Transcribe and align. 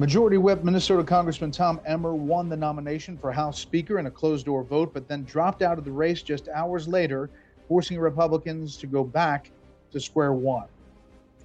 Majority 0.00 0.38
Whip 0.38 0.62
Minnesota 0.62 1.02
Congressman 1.02 1.50
Tom 1.50 1.80
Emmer 1.84 2.14
won 2.14 2.48
the 2.48 2.56
nomination 2.56 3.18
for 3.18 3.32
House 3.32 3.58
Speaker 3.58 3.98
in 3.98 4.06
a 4.06 4.10
closed 4.12 4.46
door 4.46 4.62
vote, 4.62 4.94
but 4.94 5.08
then 5.08 5.24
dropped 5.24 5.60
out 5.60 5.76
of 5.76 5.84
the 5.84 5.90
race 5.90 6.22
just 6.22 6.46
hours 6.54 6.86
later, 6.86 7.28
forcing 7.66 7.98
Republicans 7.98 8.76
to 8.76 8.86
go 8.86 9.02
back 9.02 9.50
to 9.90 9.98
square 9.98 10.32
one. 10.34 10.68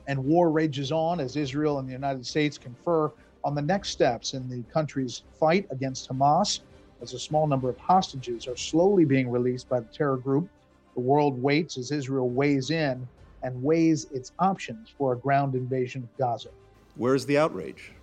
And 0.05 0.23
war 0.23 0.51
rages 0.51 0.91
on 0.91 1.19
as 1.19 1.35
Israel 1.35 1.79
and 1.79 1.87
the 1.87 1.93
United 1.93 2.27
States 2.27 2.59
confer 2.59 3.11
on 3.43 3.55
the 3.55 3.61
next 3.63 3.89
steps 3.89 4.35
in 4.35 4.47
the 4.47 4.61
country's 4.71 5.23
fight 5.39 5.65
against 5.71 6.07
Hamas, 6.07 6.59
as 7.01 7.15
a 7.15 7.19
small 7.19 7.47
number 7.47 7.69
of 7.69 7.77
hostages 7.79 8.47
are 8.47 8.55
slowly 8.55 9.03
being 9.03 9.31
released 9.31 9.67
by 9.67 9.79
the 9.79 9.89
terror 9.91 10.17
group. 10.17 10.47
The 10.93 11.01
world 11.01 11.41
waits 11.41 11.79
as 11.79 11.89
Israel 11.89 12.29
weighs 12.29 12.69
in 12.69 13.07
and 13.41 13.63
weighs 13.63 14.05
its 14.11 14.31
options 14.37 14.93
for 14.95 15.13
a 15.13 15.17
ground 15.17 15.55
invasion 15.55 16.03
of 16.03 16.17
Gaza. 16.19 16.49
Where's 16.95 17.25
the 17.25 17.39
outrage? 17.39 17.93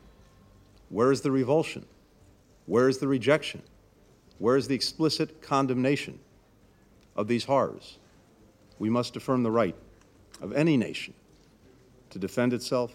Where 0.91 1.13
is 1.13 1.21
the 1.21 1.31
revulsion? 1.31 1.87
Where 2.67 2.89
is 2.89 2.99
the 2.99 3.07
rejection? 3.07 3.63
Where 4.39 4.57
is 4.57 4.67
the 4.67 4.75
explicit 4.75 5.41
condemnation 5.41 6.19
of 7.15 7.29
these 7.29 7.45
horrors? 7.45 7.99
We 8.81 8.91
must 8.91 9.15
affirm 9.17 9.45
the 9.45 9.53
right 9.53 9.77
of 10.43 10.53
any 10.53 10.77
nation 10.77 11.15
to 12.11 12.19
defend 12.19 12.53
itself 12.53 12.93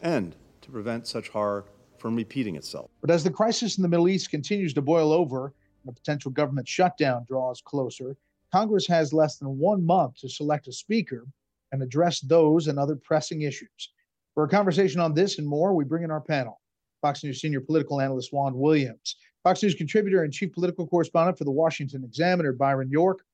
and 0.00 0.36
to 0.62 0.70
prevent 0.70 1.08
such 1.08 1.30
horror 1.30 1.64
from 1.98 2.14
repeating 2.14 2.54
itself. 2.54 2.90
But 3.00 3.10
as 3.10 3.24
the 3.24 3.30
crisis 3.30 3.76
in 3.76 3.82
the 3.82 3.88
Middle 3.88 4.08
East 4.08 4.30
continues 4.30 4.72
to 4.74 4.82
boil 4.82 5.12
over 5.12 5.46
and 5.82 5.90
a 5.90 5.92
potential 5.92 6.30
government 6.30 6.68
shutdown 6.68 7.24
draws 7.26 7.60
closer, 7.60 8.16
Congress 8.52 8.86
has 8.86 9.12
less 9.12 9.36
than 9.36 9.58
one 9.58 9.84
month 9.84 10.18
to 10.18 10.28
select 10.28 10.68
a 10.68 10.72
speaker 10.72 11.26
and 11.72 11.82
address 11.82 12.20
those 12.20 12.68
and 12.68 12.78
other 12.78 12.94
pressing 12.94 13.42
issues. 13.42 13.92
For 14.34 14.44
a 14.44 14.48
conversation 14.48 15.00
on 15.00 15.12
this 15.12 15.38
and 15.38 15.46
more, 15.46 15.74
we 15.74 15.84
bring 15.84 16.04
in 16.04 16.10
our 16.12 16.20
panel. 16.20 16.59
Fox 17.00 17.24
News 17.24 17.40
senior 17.40 17.60
political 17.60 18.00
analyst 18.00 18.32
Juan 18.32 18.56
Williams, 18.56 19.16
Fox 19.42 19.62
News 19.62 19.74
contributor 19.74 20.22
and 20.22 20.32
chief 20.32 20.52
political 20.52 20.86
correspondent 20.86 21.38
for 21.38 21.44
the 21.44 21.50
Washington 21.50 22.04
Examiner 22.04 22.52
Byron 22.52 22.90
York, 22.90 23.24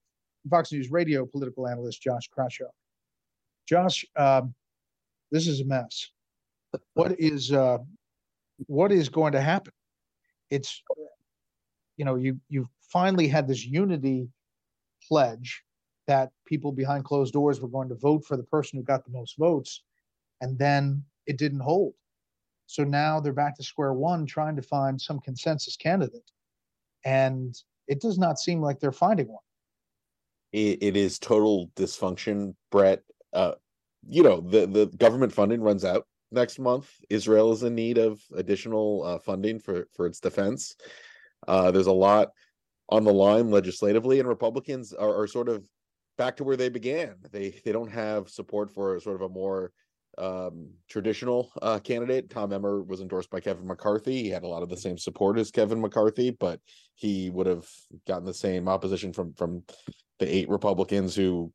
Fox 0.49 0.73
News 0.73 0.91
radio 0.91 1.27
political 1.27 1.67
analyst 1.67 2.03
Josh 2.03 2.29
Kraushaar. 2.31 2.71
Josh, 3.69 4.05
um, 4.17 4.55
this 5.33 5.47
is 5.49 5.61
a 5.61 5.65
mess. 5.65 6.11
What 6.95 7.19
is 7.19 7.53
uh, 7.53 7.79
what 8.67 8.93
is 8.93 9.09
going 9.09 9.33
to 9.33 9.41
happen? 9.41 9.73
It's 10.51 10.83
you 11.97 12.05
know 12.05 12.17
you 12.17 12.39
you 12.49 12.69
finally 12.81 13.27
had 13.27 13.49
this 13.49 13.65
unity 13.65 14.29
pledge 15.09 15.63
that 16.07 16.31
people 16.47 16.71
behind 16.71 17.05
closed 17.05 17.33
doors 17.33 17.61
were 17.61 17.69
going 17.69 17.89
to 17.89 17.97
vote 17.97 18.25
for 18.25 18.37
the 18.37 18.43
person 18.45 18.79
who 18.79 18.85
got 18.85 19.05
the 19.05 19.11
most 19.11 19.37
votes, 19.37 19.83
and 20.41 20.59
then 20.59 21.03
it 21.27 21.39
didn't 21.39 21.61
hold. 21.61 21.95
So 22.67 22.85
now 22.85 23.21
they're 23.21 23.33
back 23.33 23.57
to 23.57 23.63
square 23.63 23.93
one 23.93 24.27
trying 24.27 24.57
to 24.57 24.63
find 24.63 25.01
some 25.01 25.21
consensus 25.21 25.77
candidate. 25.77 26.31
And 27.05 27.55
it 27.89 28.01
does 28.01 28.19
not 28.19 28.39
seem 28.39 28.61
like 28.61 28.81
they're 28.81 28.93
finding 28.93 29.29
one. 29.29 29.43
it, 30.53 30.79
it 30.83 30.97
is 30.97 31.19
total 31.19 31.71
dysfunction, 31.77 32.55
Bret. 32.71 33.03
Uh, 33.33 33.53
you 34.09 34.23
know, 34.23 34.41
the, 34.41 34.67
the 34.67 34.87
government 34.97 35.33
funding 35.33 35.61
runs 35.61 35.85
out 35.85 36.07
next 36.33 36.59
month. 36.59 36.91
Israel 37.11 37.53
is 37.53 37.63
in 37.63 37.75
need 37.75 37.99
of 37.99 38.21
additional 38.35 39.03
uh, 39.05 39.19
funding 39.19 39.59
for, 39.59 39.87
for 39.95 40.07
its 40.07 40.21
defense. 40.21 40.77
Uh, 41.47 41.71
there's 41.71 41.87
a 41.87 41.93
lot 41.93 42.31
on 42.89 43.05
the 43.05 43.13
line 43.13 43.51
legislatively, 43.51 44.19
and 44.21 44.29
Republicans 44.29 44.93
are, 44.93 45.23
are 45.23 45.27
sort 45.27 45.49
of 45.49 45.65
back 46.17 46.37
to 46.37 46.45
where 46.45 46.57
they 46.57 46.69
began. 46.69 47.17
They 47.31 47.61
they 47.65 47.73
don't 47.73 47.91
have 47.91 48.31
support 48.31 48.71
for 48.71 48.99
sort 49.01 49.17
of 49.17 49.23
a 49.23 49.29
more 49.29 49.73
um, 50.19 50.71
traditional 50.89 51.53
uh, 51.63 51.79
candidate. 51.79 52.31
Tom 52.31 52.53
Emmer 52.53 52.83
was 52.83 53.01
endorsed 53.01 53.31
by 53.31 53.41
Kevin 53.41 53.67
McCarthy. 53.67 54.23
He 54.23 54.31
had 54.31 54.45
a 54.45 54.49
lot 54.49 54.63
of 54.63 54.69
the 54.69 54.77
same 54.77 54.99
support 54.99 55.39
as 55.39 55.51
Kevin 55.51 55.81
McCarthy, 55.81 56.31
but 56.31 56.61
he 56.95 57.31
would 57.31 57.47
have 57.47 57.67
gotten 58.07 58.25
the 58.25 58.35
same 58.35 58.69
opposition 58.69 59.13
from 59.13 59.35
from 59.35 59.63
the 60.19 60.35
eight 60.35 60.49
Republicans 60.49 61.15
who 61.15 61.53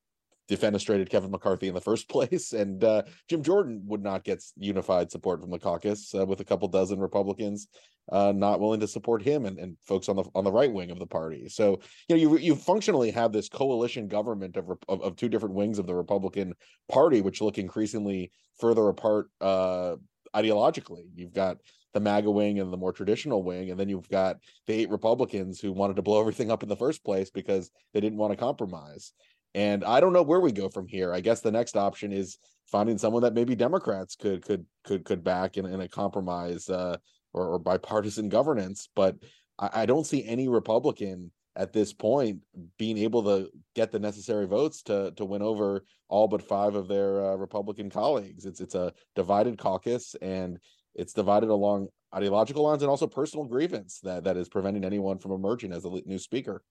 defenestrated 0.51 1.09
Kevin 1.09 1.31
McCarthy 1.31 1.67
in 1.67 1.73
the 1.73 1.81
first 1.81 2.09
place. 2.09 2.53
And 2.53 2.83
uh, 2.83 3.03
Jim 3.29 3.41
Jordan 3.41 3.81
would 3.85 4.03
not 4.03 4.23
get 4.23 4.43
unified 4.57 5.11
support 5.11 5.41
from 5.41 5.51
the 5.51 5.59
caucus 5.59 6.13
uh, 6.13 6.25
with 6.25 6.41
a 6.41 6.45
couple 6.45 6.67
dozen 6.67 6.99
Republicans 6.99 7.67
uh, 8.11 8.33
not 8.35 8.59
willing 8.59 8.79
to 8.79 8.87
support 8.87 9.21
him 9.21 9.45
and, 9.45 9.57
and 9.57 9.77
folks 9.83 10.09
on 10.09 10.15
the 10.15 10.23
on 10.35 10.43
the 10.43 10.51
right 10.51 10.71
wing 10.71 10.91
of 10.91 10.99
the 10.99 11.05
party. 11.05 11.47
So 11.47 11.79
you 12.07 12.15
know 12.15 12.21
you 12.21 12.37
you 12.37 12.55
functionally 12.55 13.11
have 13.11 13.31
this 13.31 13.47
coalition 13.47 14.07
government 14.07 14.57
of 14.57 14.69
of, 14.87 15.01
of 15.01 15.15
two 15.15 15.29
different 15.29 15.55
wings 15.55 15.79
of 15.79 15.87
the 15.87 15.95
Republican 15.95 16.53
Party, 16.89 17.21
which 17.21 17.41
look 17.41 17.57
increasingly 17.57 18.31
further 18.59 18.87
apart 18.89 19.29
uh, 19.39 19.95
ideologically. 20.35 21.05
You've 21.15 21.33
got 21.33 21.57
the 21.93 21.99
MAGA 21.99 22.31
wing 22.31 22.59
and 22.59 22.71
the 22.71 22.77
more 22.77 22.93
traditional 22.93 23.43
wing, 23.43 23.69
and 23.69 23.79
then 23.79 23.89
you've 23.89 24.09
got 24.09 24.37
the 24.65 24.73
eight 24.73 24.89
Republicans 24.89 25.59
who 25.59 25.73
wanted 25.73 25.97
to 25.97 26.01
blow 26.01 26.19
everything 26.19 26.49
up 26.49 26.63
in 26.63 26.69
the 26.69 26.75
first 26.75 27.03
place 27.03 27.29
because 27.29 27.69
they 27.93 27.99
didn't 27.99 28.17
want 28.17 28.31
to 28.31 28.37
compromise. 28.37 29.13
And 29.53 29.83
I 29.83 29.99
don't 29.99 30.13
know 30.13 30.23
where 30.23 30.39
we 30.39 30.51
go 30.51 30.69
from 30.69 30.87
here. 30.87 31.13
I 31.13 31.19
guess 31.19 31.41
the 31.41 31.51
next 31.51 31.75
option 31.75 32.11
is 32.11 32.37
finding 32.67 32.97
someone 32.97 33.23
that 33.23 33.33
maybe 33.33 33.55
Democrats 33.55 34.15
could 34.15 34.43
could 34.43 34.65
could 34.83 35.03
could 35.03 35.23
back 35.23 35.57
in, 35.57 35.65
in 35.65 35.81
a 35.81 35.87
compromise 35.87 36.69
uh, 36.69 36.97
or, 37.33 37.47
or 37.47 37.59
bipartisan 37.59 38.29
governance. 38.29 38.89
But 38.95 39.17
I, 39.59 39.69
I 39.73 39.85
don't 39.85 40.05
see 40.05 40.25
any 40.25 40.47
Republican 40.47 41.31
at 41.57 41.73
this 41.73 41.91
point 41.91 42.39
being 42.77 42.97
able 42.97 43.23
to 43.23 43.49
get 43.75 43.91
the 43.91 43.99
necessary 43.99 44.47
votes 44.47 44.81
to 44.83 45.11
to 45.17 45.25
win 45.25 45.41
over 45.41 45.83
all 46.07 46.27
but 46.27 46.41
five 46.41 46.75
of 46.75 46.87
their 46.87 47.25
uh, 47.25 47.35
Republican 47.35 47.89
colleagues. 47.89 48.45
It's 48.45 48.61
it's 48.61 48.75
a 48.75 48.93
divided 49.15 49.57
caucus 49.57 50.15
and 50.21 50.59
it's 50.95 51.13
divided 51.13 51.49
along 51.49 51.87
ideological 52.13 52.63
lines 52.63 52.81
and 52.81 52.89
also 52.89 53.07
personal 53.07 53.45
grievance 53.45 53.99
that 54.03 54.23
that 54.23 54.35
is 54.35 54.49
preventing 54.49 54.83
anyone 54.83 55.17
from 55.17 55.31
emerging 55.31 55.71
as 55.71 55.85
a 55.85 55.89
new 56.05 56.17
speaker. 56.17 56.63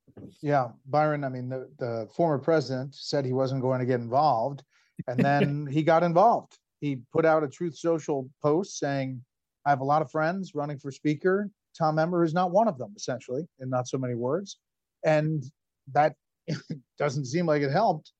Yeah, 0.42 0.68
Byron. 0.86 1.24
I 1.24 1.28
mean, 1.28 1.48
the 1.48 1.70
the 1.78 2.08
former 2.14 2.38
president 2.38 2.94
said 2.94 3.24
he 3.24 3.32
wasn't 3.32 3.62
going 3.62 3.80
to 3.80 3.86
get 3.86 4.00
involved, 4.00 4.62
and 5.06 5.18
then 5.18 5.66
he 5.70 5.82
got 5.82 6.02
involved. 6.02 6.58
He 6.80 7.00
put 7.12 7.24
out 7.24 7.44
a 7.44 7.48
Truth 7.48 7.78
Social 7.78 8.28
post 8.42 8.78
saying, 8.78 9.22
"I 9.66 9.70
have 9.70 9.80
a 9.80 9.84
lot 9.84 10.02
of 10.02 10.10
friends 10.10 10.54
running 10.54 10.78
for 10.78 10.90
speaker. 10.90 11.50
Tom 11.76 11.98
Emmer 11.98 12.24
is 12.24 12.34
not 12.34 12.50
one 12.50 12.68
of 12.68 12.78
them, 12.78 12.92
essentially, 12.96 13.46
in 13.60 13.70
not 13.70 13.88
so 13.88 13.98
many 13.98 14.14
words." 14.14 14.58
And 15.04 15.42
that 15.92 16.14
doesn't 16.98 17.26
seem 17.26 17.46
like 17.46 17.62
it 17.62 17.70
helped. 17.70 18.12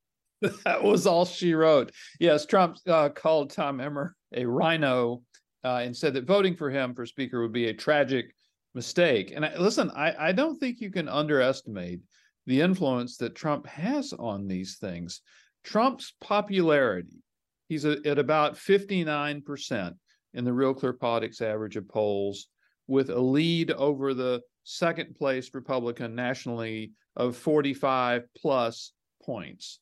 That 0.65 0.83
was 0.83 1.07
all 1.07 1.27
she 1.27 1.53
wrote. 1.53 1.93
Yes, 2.19 2.47
Trump 2.47 2.79
uh, 2.89 3.11
called 3.11 3.51
Tom 3.51 3.79
Emmer 3.79 4.17
a 4.35 4.47
RINO 4.47 5.23
uh, 5.65 5.81
and 5.83 5.97
said 5.97 6.15
that 6.15 6.27
voting 6.27 6.57
for 6.57 6.71
him 6.71 6.95
for 6.95 7.07
speaker 7.07 7.43
would 7.43 7.53
be 7.53 7.67
a 7.67 7.75
tragic 7.75 8.35
mistake. 8.75 9.33
And 9.35 9.45
I, 9.45 9.57
listen, 9.57 9.91
I, 9.95 10.29
I 10.29 10.33
don't 10.33 10.59
think 10.59 10.81
you 10.81 10.91
can 10.91 11.09
underestimate 11.09 12.01
the 12.47 12.61
influence 12.61 13.17
that 13.19 13.35
Trump 13.35 13.67
has 13.67 14.13
on 14.13 14.47
these 14.47 14.79
things. 14.79 15.21
Trump's 15.65 16.15
popularity, 16.21 17.23
he's 17.69 17.85
a, 17.85 17.99
at 18.07 18.19
about 18.19 18.55
59% 18.55 19.95
in 20.35 20.45
the 20.45 20.53
Real 20.53 20.75
Clear 20.75 20.93
Politics 20.93 21.41
average 21.41 21.77
of 21.77 21.89
polls, 21.89 22.49
with 22.87 23.11
a 23.11 23.21
lead 23.21 23.71
over 23.73 24.15
the 24.15 24.41
second 24.65 25.15
place 25.15 25.51
Republican 25.55 26.15
nationally 26.15 26.93
of 27.17 27.37
45 27.37 28.25
plus 28.37 28.93
points. 29.23 29.81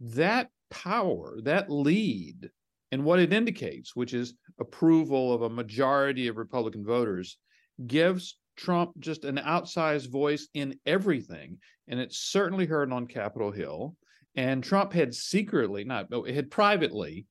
That 0.00 0.50
power, 0.70 1.38
that 1.42 1.70
lead, 1.70 2.50
And 2.92 3.04
what 3.04 3.18
it 3.18 3.32
indicates, 3.32 3.96
which 3.96 4.14
is 4.14 4.34
approval 4.60 5.32
of 5.32 5.42
a 5.42 5.50
majority 5.50 6.28
of 6.28 6.36
Republican 6.36 6.84
voters, 6.84 7.38
gives 7.86 8.38
Trump 8.56 8.92
just 8.98 9.24
an 9.24 9.36
outsized 9.36 10.10
voice 10.10 10.48
in 10.54 10.78
everything. 10.86 11.58
And 11.88 12.00
it's 12.00 12.18
certainly 12.18 12.66
heard 12.66 12.92
on 12.92 13.06
Capitol 13.06 13.50
Hill. 13.50 13.96
And 14.34 14.62
Trump 14.62 14.92
had 14.92 15.14
secretly, 15.14 15.84
not 15.84 16.08
had 16.28 16.50
privately, 16.50 17.26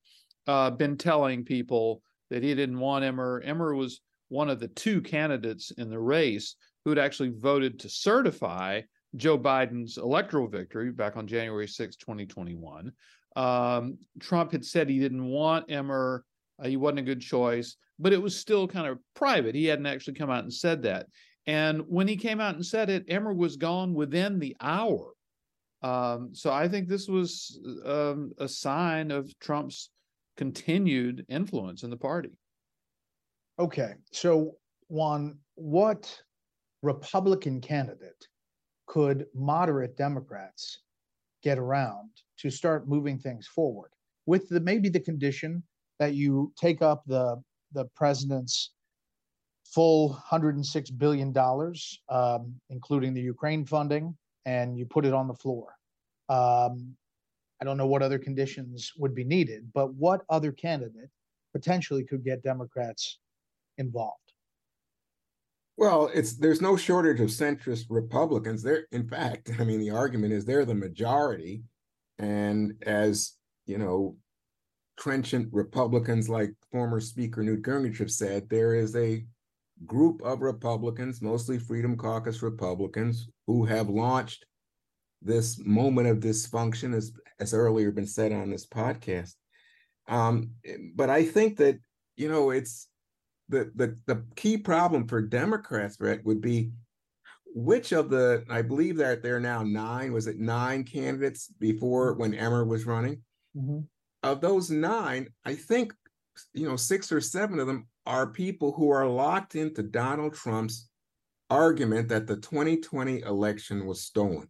uh, 0.47 0.71
been 0.71 0.97
telling 0.97 1.45
people 1.45 2.01
that 2.29 2.43
he 2.43 2.53
didn't 2.55 2.79
want 2.79 3.05
Emmer. 3.05 3.41
Emmer 3.45 3.75
was 3.75 4.01
one 4.29 4.49
of 4.49 4.59
the 4.59 4.67
two 4.69 5.01
candidates 5.01 5.71
in 5.71 5.89
the 5.89 5.99
race 5.99 6.55
who 6.83 6.91
had 6.91 6.99
actually 6.99 7.29
voted 7.29 7.79
to 7.79 7.89
certify 7.89 8.81
Joe 9.15 9.37
Biden's 9.37 9.97
electoral 9.97 10.47
victory 10.47 10.91
back 10.91 11.15
on 11.15 11.27
January 11.27 11.67
6, 11.67 11.95
2021. 11.95 12.91
Um, 13.35 13.97
Trump 14.19 14.51
had 14.51 14.65
said 14.65 14.89
he 14.89 14.99
didn't 14.99 15.25
want 15.25 15.69
Emmer. 15.69 16.23
Uh, 16.59 16.67
he 16.67 16.77
wasn't 16.77 16.99
a 16.99 17.03
good 17.03 17.21
choice, 17.21 17.75
but 17.99 18.13
it 18.13 18.21
was 18.21 18.35
still 18.35 18.67
kind 18.67 18.87
of 18.87 18.99
private. 19.13 19.55
He 19.55 19.65
hadn't 19.65 19.85
actually 19.85 20.13
come 20.13 20.29
out 20.29 20.43
and 20.43 20.53
said 20.53 20.83
that. 20.83 21.07
And 21.47 21.81
when 21.87 22.07
he 22.07 22.15
came 22.15 22.39
out 22.39 22.55
and 22.55 22.65
said 22.65 22.89
it, 22.89 23.05
Emmer 23.07 23.33
was 23.33 23.57
gone 23.57 23.93
within 23.93 24.39
the 24.39 24.55
hour. 24.61 25.11
Um, 25.81 26.29
so 26.33 26.51
I 26.51 26.67
think 26.67 26.87
this 26.87 27.07
was 27.07 27.59
um, 27.85 28.31
a 28.39 28.47
sign 28.47 29.11
of 29.11 29.37
Trump's 29.39 29.91
continued 30.37 31.25
influence 31.29 31.83
in 31.83 31.89
the 31.89 31.97
party. 31.97 32.31
Okay. 33.59 33.93
So, 34.11 34.55
Juan, 34.87 35.37
what 35.55 36.21
Republican 36.81 37.61
candidate 37.61 38.27
could 38.87 39.25
moderate 39.33 39.97
Democrats 39.97 40.79
get 41.45 41.59
around 41.59 42.09
to 42.39 42.49
start 42.49 42.89
moving 42.89 43.17
things 43.19 43.47
forward 43.47 43.91
with 44.25 44.49
the 44.49 44.59
maybe 44.59 44.89
the 44.89 44.99
condition 44.99 45.63
that 45.99 46.15
you 46.15 46.51
take 46.59 46.81
up 46.81 47.03
the 47.05 47.41
the 47.73 47.85
president's 47.95 48.71
full 49.63 50.09
106 50.09 50.89
billion 50.91 51.31
dollars, 51.31 51.99
um, 52.09 52.55
including 52.69 53.13
the 53.13 53.21
Ukraine 53.21 53.65
funding, 53.65 54.15
and 54.45 54.77
you 54.77 54.85
put 54.85 55.05
it 55.05 55.13
on 55.13 55.27
the 55.27 55.33
floor. 55.33 55.67
Um, 56.29 56.95
I 57.61 57.65
don't 57.65 57.77
know 57.77 57.87
what 57.87 58.01
other 58.01 58.19
conditions 58.19 58.91
would 58.97 59.13
be 59.13 59.23
needed, 59.23 59.71
but 59.73 59.93
what 59.93 60.21
other 60.29 60.51
candidate 60.51 61.09
potentially 61.53 62.03
could 62.03 62.23
get 62.23 62.43
Democrats 62.43 63.19
involved? 63.77 64.24
Well, 65.77 66.09
it's 66.13 66.37
there's 66.37 66.61
no 66.61 66.77
shortage 66.77 67.19
of 67.19 67.29
centrist 67.29 67.85
Republicans. 67.89 68.63
There, 68.63 68.87
in 68.91 69.07
fact, 69.07 69.51
I 69.59 69.63
mean, 69.63 69.79
the 69.79 69.91
argument 69.91 70.33
is 70.33 70.45
they're 70.45 70.65
the 70.65 70.75
majority, 70.75 71.63
and 72.17 72.73
as 72.85 73.33
you 73.65 73.77
know, 73.77 74.15
trenchant 74.97 75.49
Republicans 75.51 76.29
like 76.29 76.53
former 76.71 76.99
Speaker 76.99 77.43
Newt 77.43 77.63
Gingrich 77.63 77.97
have 77.97 78.11
said, 78.11 78.49
there 78.49 78.75
is 78.75 78.95
a 78.95 79.25
group 79.85 80.21
of 80.21 80.41
Republicans, 80.41 81.21
mostly 81.21 81.59
Freedom 81.59 81.97
Caucus 81.97 82.41
Republicans, 82.41 83.27
who 83.47 83.65
have 83.65 83.89
launched 83.89 84.45
this 85.21 85.59
moment 85.65 86.07
of 86.07 86.19
dysfunction, 86.19 86.95
as 86.95 87.11
as 87.39 87.53
earlier 87.53 87.91
been 87.91 88.07
said 88.07 88.31
on 88.31 88.49
this 88.49 88.65
podcast. 88.65 89.33
Um, 90.07 90.51
but 90.93 91.09
I 91.09 91.25
think 91.25 91.57
that 91.57 91.79
you 92.15 92.29
know 92.29 92.51
it's 92.51 92.87
the 93.49 93.71
the 93.75 93.97
the 94.05 94.23
key 94.35 94.57
problem 94.57 95.07
for 95.07 95.21
Democrats, 95.21 95.97
Bret, 95.97 96.25
would 96.25 96.41
be 96.41 96.71
which 97.53 97.91
of 97.91 98.09
the 98.09 98.43
I 98.49 98.61
believe 98.61 98.97
that 98.97 99.23
there 99.23 99.37
are 99.37 99.41
now 99.41 99.63
nine. 99.63 100.11
Was 100.13 100.27
it 100.27 100.39
nine 100.39 100.83
candidates 100.83 101.47
before 101.59 102.13
when 102.13 102.33
Emmer 102.33 102.65
was 102.65 102.85
running? 102.85 103.21
Mm-hmm. 103.55 103.79
Of 104.23 104.41
those 104.41 104.69
nine, 104.69 105.29
I 105.45 105.55
think 105.55 105.93
you 106.53 106.67
know 106.67 106.75
six 106.75 107.11
or 107.11 107.21
seven 107.21 107.59
of 107.59 107.67
them 107.67 107.87
are 108.05 108.27
people 108.27 108.71
who 108.71 108.89
are 108.89 109.07
locked 109.07 109.55
into 109.55 109.83
Donald 109.83 110.33
Trump's 110.33 110.89
argument 111.49 112.09
that 112.09 112.27
the 112.27 112.37
2020 112.37 113.21
election 113.21 113.85
was 113.85 114.01
stolen. 114.01 114.49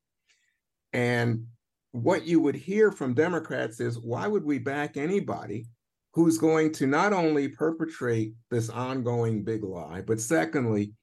And 0.93 1.47
what 1.91 2.25
you 2.25 2.39
would 2.39 2.55
hear 2.55 2.91
from 2.91 3.13
Democrats 3.13 3.79
is 3.79 3.99
why 3.99 4.27
would 4.27 4.43
we 4.43 4.59
back 4.59 4.97
anybody 4.97 5.65
who's 6.15 6.37
going 6.37 6.71
to 6.71 6.87
not 6.87 7.11
only 7.11 7.49
perpetrate 7.49 8.33
this 8.49 8.69
ongoing 8.69 9.43
big 9.43 9.63
lie, 9.63 10.01
but 10.01 10.19
secondly, 10.19 10.93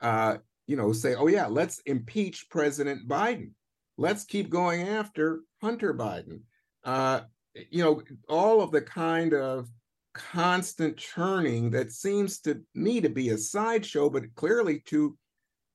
uh, 0.00 0.36
you 0.68 0.76
know, 0.76 0.92
say, 0.92 1.16
oh, 1.16 1.26
yeah, 1.26 1.46
let's 1.46 1.80
impeach 1.80 2.48
President 2.48 3.08
Biden. 3.08 3.50
Let's 3.98 4.24
keep 4.24 4.48
going 4.48 4.82
after 4.82 5.40
Hunter 5.60 5.92
Biden. 5.92 6.42
Uh, 6.84 7.22
you 7.70 7.82
know, 7.82 8.02
all 8.28 8.62
of 8.62 8.70
the 8.70 8.80
kind 8.80 9.34
of 9.34 9.68
constant 10.14 10.96
churning 10.96 11.70
that 11.70 11.90
seems 11.90 12.38
to 12.40 12.62
me 12.74 13.00
to 13.00 13.08
be 13.08 13.30
a 13.30 13.38
sideshow, 13.38 14.08
but 14.08 14.32
clearly 14.36 14.78
to 14.86 15.16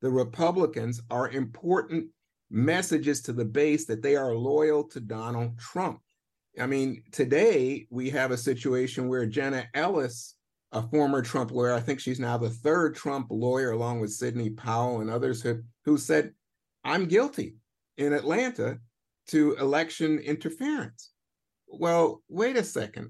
the 0.02 0.10
Republicans 0.10 1.02
are 1.10 1.30
important 1.30 2.08
messages 2.50 3.22
to 3.24 3.34
the 3.34 3.46
base 3.46 3.86
that 3.86 4.02
they 4.02 4.16
are 4.16 4.34
loyal 4.34 4.86
to 4.86 5.02
Donald 5.02 5.60
Trump. 5.60 6.00
I 6.60 6.68
mean, 6.68 7.04
today 7.12 7.88
we 7.90 8.10
have 8.12 8.32
a 8.32 8.38
situation 8.38 9.08
where 9.08 9.26
Jenna 9.26 9.68
Ellis, 9.74 10.36
a 10.72 10.82
former 10.82 11.22
Trump 11.22 11.52
lawyer, 11.52 11.74
I 11.74 11.80
think 11.80 12.00
she's 12.00 12.20
now 12.20 12.38
the 12.38 12.50
third 12.50 12.96
Trump 12.96 13.28
lawyer, 13.30 13.72
along 13.72 14.02
with 14.02 14.12
Sidney 14.12 14.50
Powell 14.50 15.02
and 15.02 15.10
others, 15.10 15.42
who, 15.42 15.62
who 15.86 15.98
said, 15.98 16.34
I'm 16.84 17.06
guilty 17.06 17.56
in 17.98 18.14
Atlanta 18.14 18.80
to 19.28 19.56
election 19.56 20.20
interference. 20.20 21.12
Well, 21.68 22.24
wait 22.30 22.56
a 22.56 22.64
second. 22.64 23.10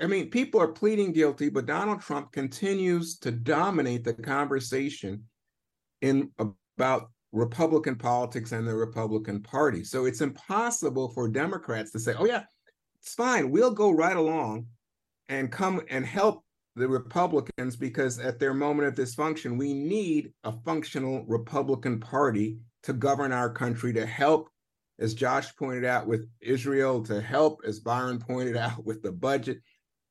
I 0.00 0.06
mean, 0.06 0.30
people 0.30 0.60
are 0.60 0.68
pleading 0.68 1.12
guilty, 1.12 1.48
but 1.48 1.66
Donald 1.66 2.00
Trump 2.00 2.30
continues 2.32 3.18
to 3.18 3.32
dominate 3.32 4.04
the 4.04 4.14
conversation 4.14 5.24
in 6.02 6.30
about 6.38 7.10
Republican 7.32 7.96
politics 7.96 8.52
and 8.52 8.66
the 8.66 8.74
Republican 8.74 9.42
Party. 9.42 9.82
So 9.82 10.06
it's 10.06 10.20
impossible 10.20 11.10
for 11.10 11.28
Democrats 11.28 11.90
to 11.92 11.98
say, 11.98 12.14
oh, 12.16 12.26
yeah, 12.26 12.44
it's 13.00 13.14
fine. 13.14 13.50
We'll 13.50 13.72
go 13.72 13.90
right 13.90 14.16
along 14.16 14.66
and 15.28 15.50
come 15.50 15.80
and 15.88 16.04
help 16.04 16.44
the 16.76 16.88
Republicans 16.88 17.76
because 17.76 18.18
at 18.18 18.38
their 18.38 18.54
moment 18.54 18.88
of 18.88 18.94
dysfunction, 18.94 19.56
we 19.58 19.72
need 19.72 20.32
a 20.44 20.52
functional 20.52 21.24
Republican 21.26 21.98
Party 21.98 22.58
to 22.82 22.92
govern 22.92 23.32
our 23.32 23.50
country 23.50 23.92
to 23.94 24.06
help 24.06 24.48
as 24.98 25.14
Josh 25.14 25.54
pointed 25.56 25.84
out 25.84 26.06
with 26.06 26.28
Israel, 26.40 27.02
to 27.04 27.20
help, 27.20 27.62
as 27.66 27.80
Byron 27.80 28.18
pointed 28.18 28.56
out 28.56 28.84
with 28.84 29.02
the 29.02 29.12
budget. 29.12 29.60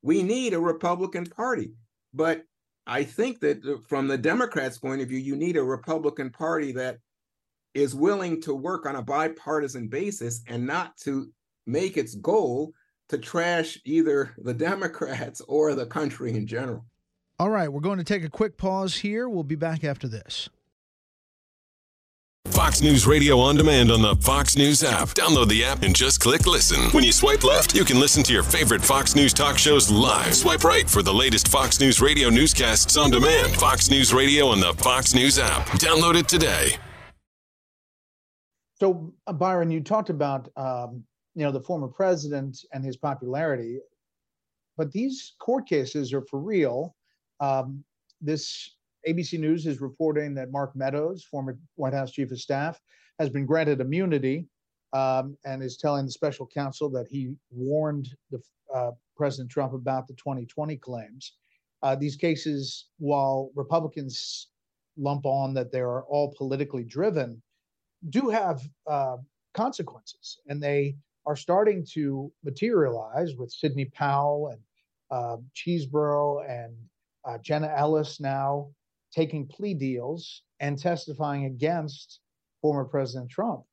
We 0.02 0.24
need 0.24 0.54
a 0.54 0.60
Republican 0.60 1.26
Party. 1.26 1.72
But 2.14 2.44
I 2.88 3.04
think 3.04 3.40
that 3.42 3.84
from 3.88 4.08
the 4.08 4.18
Democrats' 4.18 4.78
point 4.78 5.02
of 5.02 5.10
view, 5.10 5.18
you 5.18 5.36
need 5.36 5.58
a 5.58 5.64
Republican 5.64 6.30
Party 6.30 6.72
that 6.74 7.00
is 7.74 7.96
willing 7.96 8.42
to 8.42 8.54
work 8.54 8.86
on 8.86 8.96
a 8.96 9.02
bipartisan 9.02 9.88
basis 9.88 10.42
and 10.48 10.66
not 10.66 10.96
to 10.98 11.30
make 11.66 11.98
its 11.98 12.16
goal 12.16 12.72
to 13.10 13.18
trash 13.18 13.80
either 13.86 14.34
the 14.38 14.54
Democrats 14.54 15.42
or 15.48 15.76
the 15.76 15.86
country 15.86 16.34
in 16.36 16.48
general. 16.48 16.86
All 17.38 17.50
right, 17.50 17.68
we're 17.68 17.82
going 17.82 17.98
to 17.98 18.04
take 18.04 18.24
a 18.24 18.30
quick 18.30 18.58
pause 18.58 18.96
here. 18.96 19.28
We'll 19.28 19.44
be 19.44 19.56
back 19.56 19.84
after 19.84 20.08
this. 20.08 20.50
Fox 22.48 22.82
News 22.82 23.06
Radio 23.06 23.40
on 23.40 23.58
demand 23.58 23.92
on 23.92 24.02
the 24.02 24.16
Fox 24.18 24.56
News 24.56 24.84
app. 24.84 25.10
Download 25.10 25.50
the 25.50 25.66
app 25.66 25.84
and 25.84 25.96
just 25.96 26.22
click 26.22 26.46
listen. 26.46 26.80
When 26.92 27.04
you 27.04 27.12
swipe 27.12 27.44
left, 27.44 27.76
you 27.76 27.84
can 27.84 28.00
listen 28.00 28.24
to 28.24 28.34
your 28.34 28.44
favorite 28.44 28.82
Fox 28.84 29.16
News 29.16 29.34
talk 29.34 29.58
shows 29.58 29.92
live. 29.92 30.34
Swipe 30.34 30.64
right 30.64 30.90
for 30.90 31.02
the 31.02 31.14
latest 31.14 31.50
Fox 31.50 31.80
News 31.82 32.00
Radio 32.00 32.30
newscasts 32.30 32.96
on 32.96 33.12
demand. 33.12 33.56
Fox 33.56 33.90
News 33.90 34.14
Radio 34.14 34.48
on 34.48 34.62
the 34.62 34.74
Fox 34.76 35.14
News 35.14 35.38
app. 35.38 35.66
Download 35.80 36.16
it 36.16 36.30
today. 36.30 36.78
So, 38.80 39.14
uh, 39.26 39.34
Byron, 39.34 39.72
you 39.72 39.82
talked 39.82 40.10
about 40.10 40.50
um, 40.56 41.04
you 41.36 41.44
know 41.44 41.52
the 41.52 41.62
former 41.62 41.88
president 41.88 42.66
and 42.74 42.84
his 42.84 42.98
popularity, 42.98 43.80
but 44.78 44.92
these 44.92 45.34
court 45.40 45.68
cases 45.68 46.14
are 46.14 46.24
for 46.24 46.40
real. 46.40 46.96
Um, 47.40 47.84
this 48.22 48.76
ABC 49.08 49.40
News 49.40 49.66
is 49.66 49.82
reporting 49.82 50.34
that 50.36 50.52
Mark 50.52 50.76
Meadows, 50.76 51.24
former 51.24 51.58
White 51.76 51.94
House 51.94 52.12
chief 52.12 52.32
of 52.32 52.40
staff, 52.40 52.82
has 53.20 53.30
been 53.30 53.46
granted 53.46 53.82
immunity 53.82 54.48
um, 54.94 55.38
and 55.46 55.62
is 55.62 55.78
telling 55.78 56.06
the 56.06 56.12
special 56.12 56.48
counsel 56.48 56.90
that 56.90 57.08
he 57.10 57.36
warned 57.52 58.10
the, 58.32 58.42
uh, 58.74 58.92
President 59.16 59.50
Trump 59.50 59.74
about 59.74 60.08
the 60.08 60.14
2020 60.16 60.76
claims. 60.78 61.34
Uh, 61.84 61.96
these 61.96 62.16
cases, 62.16 62.88
while 62.98 63.52
Republicans 63.56 64.48
lump 64.98 65.26
on 65.26 65.54
that 65.54 65.72
they 65.72 65.80
are 65.80 66.04
all 66.06 66.34
politically 66.38 66.84
driven, 66.84 67.42
do 68.10 68.30
have 68.30 68.62
uh, 68.88 69.18
consequences, 69.54 70.40
and 70.48 70.62
they 70.62 70.96
are 71.26 71.36
starting 71.36 71.86
to 71.94 72.32
materialize 72.44 73.36
with 73.36 73.52
Sidney 73.52 73.86
Powell 73.86 74.52
and 74.52 74.60
uh, 75.12 75.38
Chesebro 75.56 76.48
and 76.50 76.76
uh, 77.26 77.38
Jenna 77.40 77.74
Ellis 77.76 78.20
now 78.20 78.70
taking 79.14 79.48
plea 79.48 79.74
deals 79.74 80.44
and 80.60 80.78
testifying 80.78 81.46
against 81.46 82.20
former 82.62 82.86
President 82.86 83.30
Trump. 83.30 83.64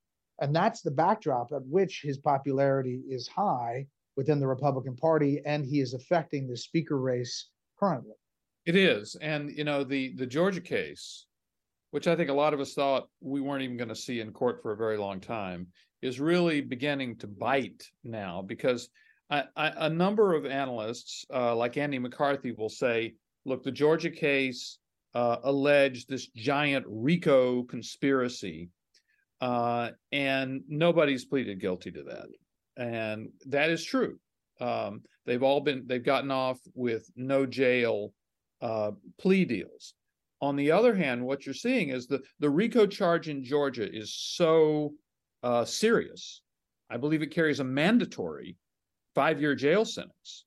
And 0.41 0.55
that's 0.55 0.83
the 0.83 0.91
backdrop 0.91 1.53
at 1.53 1.65
which 1.67 2.01
his 2.03 2.19
popularity 2.19 3.03
is 3.09 3.29
high 3.29 3.87
within 4.17 4.41
the 4.41 4.47
Republican 4.47 4.97
Party, 4.97 5.41
and 5.47 5.65
he 5.65 5.81
is 5.81 5.95
affecting 5.95 6.47
the 6.47 6.57
speaker 6.57 6.99
race 6.99 7.49
currently. 7.79 8.15
It 8.67 8.77
is, 8.77 9.17
and 9.21 9.51
you 9.51 9.65
know 9.65 9.83
the 9.83 10.15
the 10.15 10.27
Georgia 10.27 10.61
case, 10.61 11.27
which 11.91 12.07
I 12.07 12.15
think 12.15 12.31
a 12.31 12.35
lot 12.35 12.55
of 12.55 12.61
us 12.61 12.75
thought 12.75 13.09
we 13.21 13.41
weren't 13.41 13.63
even 13.63 13.77
going 13.77 13.89
to 13.89 13.95
see 13.95 14.21
in 14.21 14.33
court 14.33 14.63
for 14.63 14.73
a 14.73 14.77
very 14.77 14.97
long 14.97 15.21
time, 15.21 15.67
is 16.03 16.21
really 16.21 16.61
beginning 16.61 17.17
to 17.17 17.27
bite 17.27 17.85
now 18.05 18.43
because 18.43 18.89
I, 19.31 19.45
I, 19.57 19.87
a 19.87 19.89
number 19.89 20.35
of 20.35 20.45
analysts, 20.45 21.25
uh, 21.33 21.55
like 21.57 21.77
Andy 21.77 21.99
McCarthy, 21.99 22.53
will 22.53 22.69
say, 22.69 23.15
"Look, 23.47 23.63
the 23.63 23.73
Georgia 23.73 24.11
case 24.11 24.79
uh, 25.15 25.37
alleged 25.45 26.09
this 26.09 26.27
giant 26.27 26.85
RICO 26.89 27.63
conspiracy." 27.65 28.69
Uh, 29.41 29.91
and 30.13 30.63
nobody's 30.69 31.25
pleaded 31.25 31.61
guilty 31.61 31.91
to 31.91 32.05
that 32.05 32.27
and 32.77 33.29
that 33.47 33.71
is 33.71 33.85
true. 33.85 34.19
Um, 34.61 35.03
they've 35.27 35.43
all 35.43 35.61
been 35.61 35.85
they've 35.87 36.05
gotten 36.05 36.31
off 36.31 36.59
with 36.75 37.11
no 37.17 37.47
jail 37.47 38.13
uh, 38.61 38.93
plea 39.19 39.45
deals. 39.45 39.95
On 40.41 40.57
the 40.57 40.73
other 40.73 40.95
hand, 40.95 41.25
what 41.25 41.47
you're 41.47 41.55
seeing 41.55 41.91
is 41.91 42.07
the 42.07 42.21
the 42.41 42.51
RICO 42.51 42.87
charge 42.87 43.29
in 43.29 43.45
Georgia 43.45 43.89
is 43.91 44.15
so 44.15 44.93
uh, 45.43 45.65
serious. 45.65 46.43
I 46.91 46.97
believe 46.97 47.23
it 47.23 47.35
carries 47.35 47.61
a 47.61 47.65
mandatory 47.65 48.57
five 49.15 49.41
year 49.41 49.55
jail 49.55 49.85
sentence. 49.85 50.45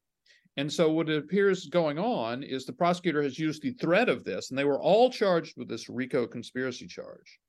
And 0.58 0.72
so, 0.72 0.90
what 0.90 1.10
it 1.10 1.18
appears 1.18 1.66
going 1.68 2.00
on 2.00 2.44
is 2.44 2.66
the 2.66 2.74
prosecutor 2.74 3.22
has 3.22 3.38
used 3.38 3.62
the 3.62 3.74
threat 3.74 4.08
of 4.08 4.24
this, 4.24 4.50
and 4.50 4.58
they 4.58 4.64
were 4.64 4.82
all 4.82 5.10
charged 5.10 5.58
with 5.58 5.68
this 5.68 5.90
RICO 5.90 6.28
conspiracy 6.28 6.88
charge 6.88 7.40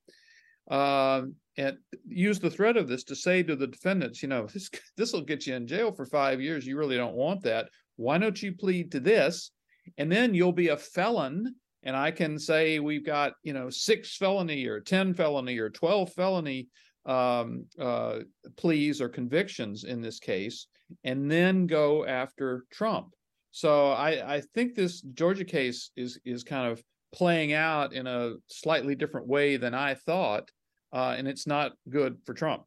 uh, 0.71 1.23
and 1.57 1.79
use 2.07 2.38
the 2.38 2.50
threat 2.50 2.76
of 2.76 2.88
this 2.88 3.05
to 3.05 3.17
say 3.17 3.43
to 3.43 3.57
the 3.57 3.67
defendants, 3.67 4.23
you 4.23 4.29
know, 4.29 4.47
this 4.53 4.71
this 4.97 5.12
will 5.12 5.23
get 5.23 5.47
you 5.47 5.55
in 5.55 5.67
jail 5.67 5.93
for 5.93 6.07
five 6.07 6.41
years. 6.41 6.67
You 6.67 6.76
really 6.76 6.97
don't 6.97 7.15
want 7.15 7.43
that. 7.43 7.69
Why 7.97 8.19
don't 8.19 8.41
you 8.43 8.53
plead 8.53 8.93
to 8.93 9.00
this, 9.00 9.50
and 9.99 10.11
then 10.11 10.35
you'll 10.35 10.53
be 10.53 10.69
a 10.69 10.76
felon. 10.76 11.55
And 11.83 11.97
I 11.97 12.11
can 12.11 12.38
say 12.38 12.81
we've 12.81 13.07
got 13.07 13.35
you 13.43 13.53
know 13.53 13.71
six 13.71 14.17
felony 14.17 14.67
or 14.67 14.81
ten 14.81 15.15
felony 15.15 15.59
or 15.59 15.71
twelve 15.71 16.12
felony 16.12 16.69
um, 17.07 17.67
uh, 17.79 18.21
pleas 18.57 19.01
or 19.01 19.09
convictions 19.09 19.85
in 19.85 20.01
this 20.01 20.19
case, 20.19 20.67
and 21.05 21.31
then 21.31 21.67
go 21.67 22.05
after 22.07 22.65
Trump. 22.73 23.15
So 23.53 23.93
I, 23.93 24.37
I 24.37 24.41
think 24.55 24.75
this 24.75 25.01
Georgia 25.01 25.45
case 25.45 25.91
is 25.97 26.21
is 26.25 26.45
kind 26.45 26.71
of 26.71 26.83
playing 27.15 27.53
out 27.55 27.95
in 27.95 28.07
a 28.07 28.35
slightly 28.49 28.95
different 28.95 29.27
way 29.27 29.57
than 29.57 29.73
I 29.73 29.95
thought 29.95 30.51
uh, 30.93 31.15
and 31.17 31.29
it's 31.29 31.47
not 31.47 31.73
good 31.89 32.19
for 32.25 32.35
Trump. 32.35 32.65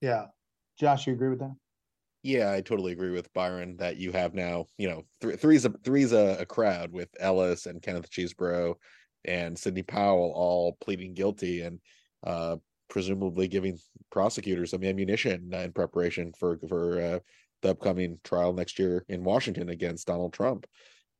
Yeah, 0.00 0.26
Josh, 0.78 1.06
you 1.06 1.14
agree 1.14 1.30
with 1.30 1.38
that? 1.40 1.54
Yeah, 2.22 2.52
I 2.52 2.60
totally 2.60 2.92
agree 2.92 3.10
with 3.10 3.32
Byron 3.34 3.76
that 3.78 3.96
you 3.96 4.12
have 4.12 4.34
now. 4.34 4.66
You 4.78 4.88
know, 4.88 5.02
th- 5.20 5.38
three's 5.38 5.64
a 5.64 5.70
three's 5.84 6.12
a, 6.12 6.38
a 6.40 6.46
crowd 6.46 6.92
with 6.92 7.08
Ellis 7.20 7.66
and 7.66 7.82
Kenneth 7.82 8.10
Chesebro 8.10 8.74
and 9.24 9.58
Sidney 9.58 9.82
Powell 9.82 10.32
all 10.34 10.76
pleading 10.80 11.14
guilty 11.14 11.62
and 11.62 11.80
uh, 12.26 12.56
presumably 12.88 13.48
giving 13.48 13.78
prosecutors 14.10 14.70
some 14.70 14.84
ammunition 14.84 15.52
in 15.52 15.72
preparation 15.72 16.32
for 16.38 16.58
for 16.68 17.00
uh, 17.00 17.18
the 17.62 17.70
upcoming 17.70 18.18
trial 18.24 18.52
next 18.52 18.78
year 18.78 19.04
in 19.08 19.24
Washington 19.24 19.70
against 19.70 20.06
Donald 20.06 20.32
Trump. 20.32 20.66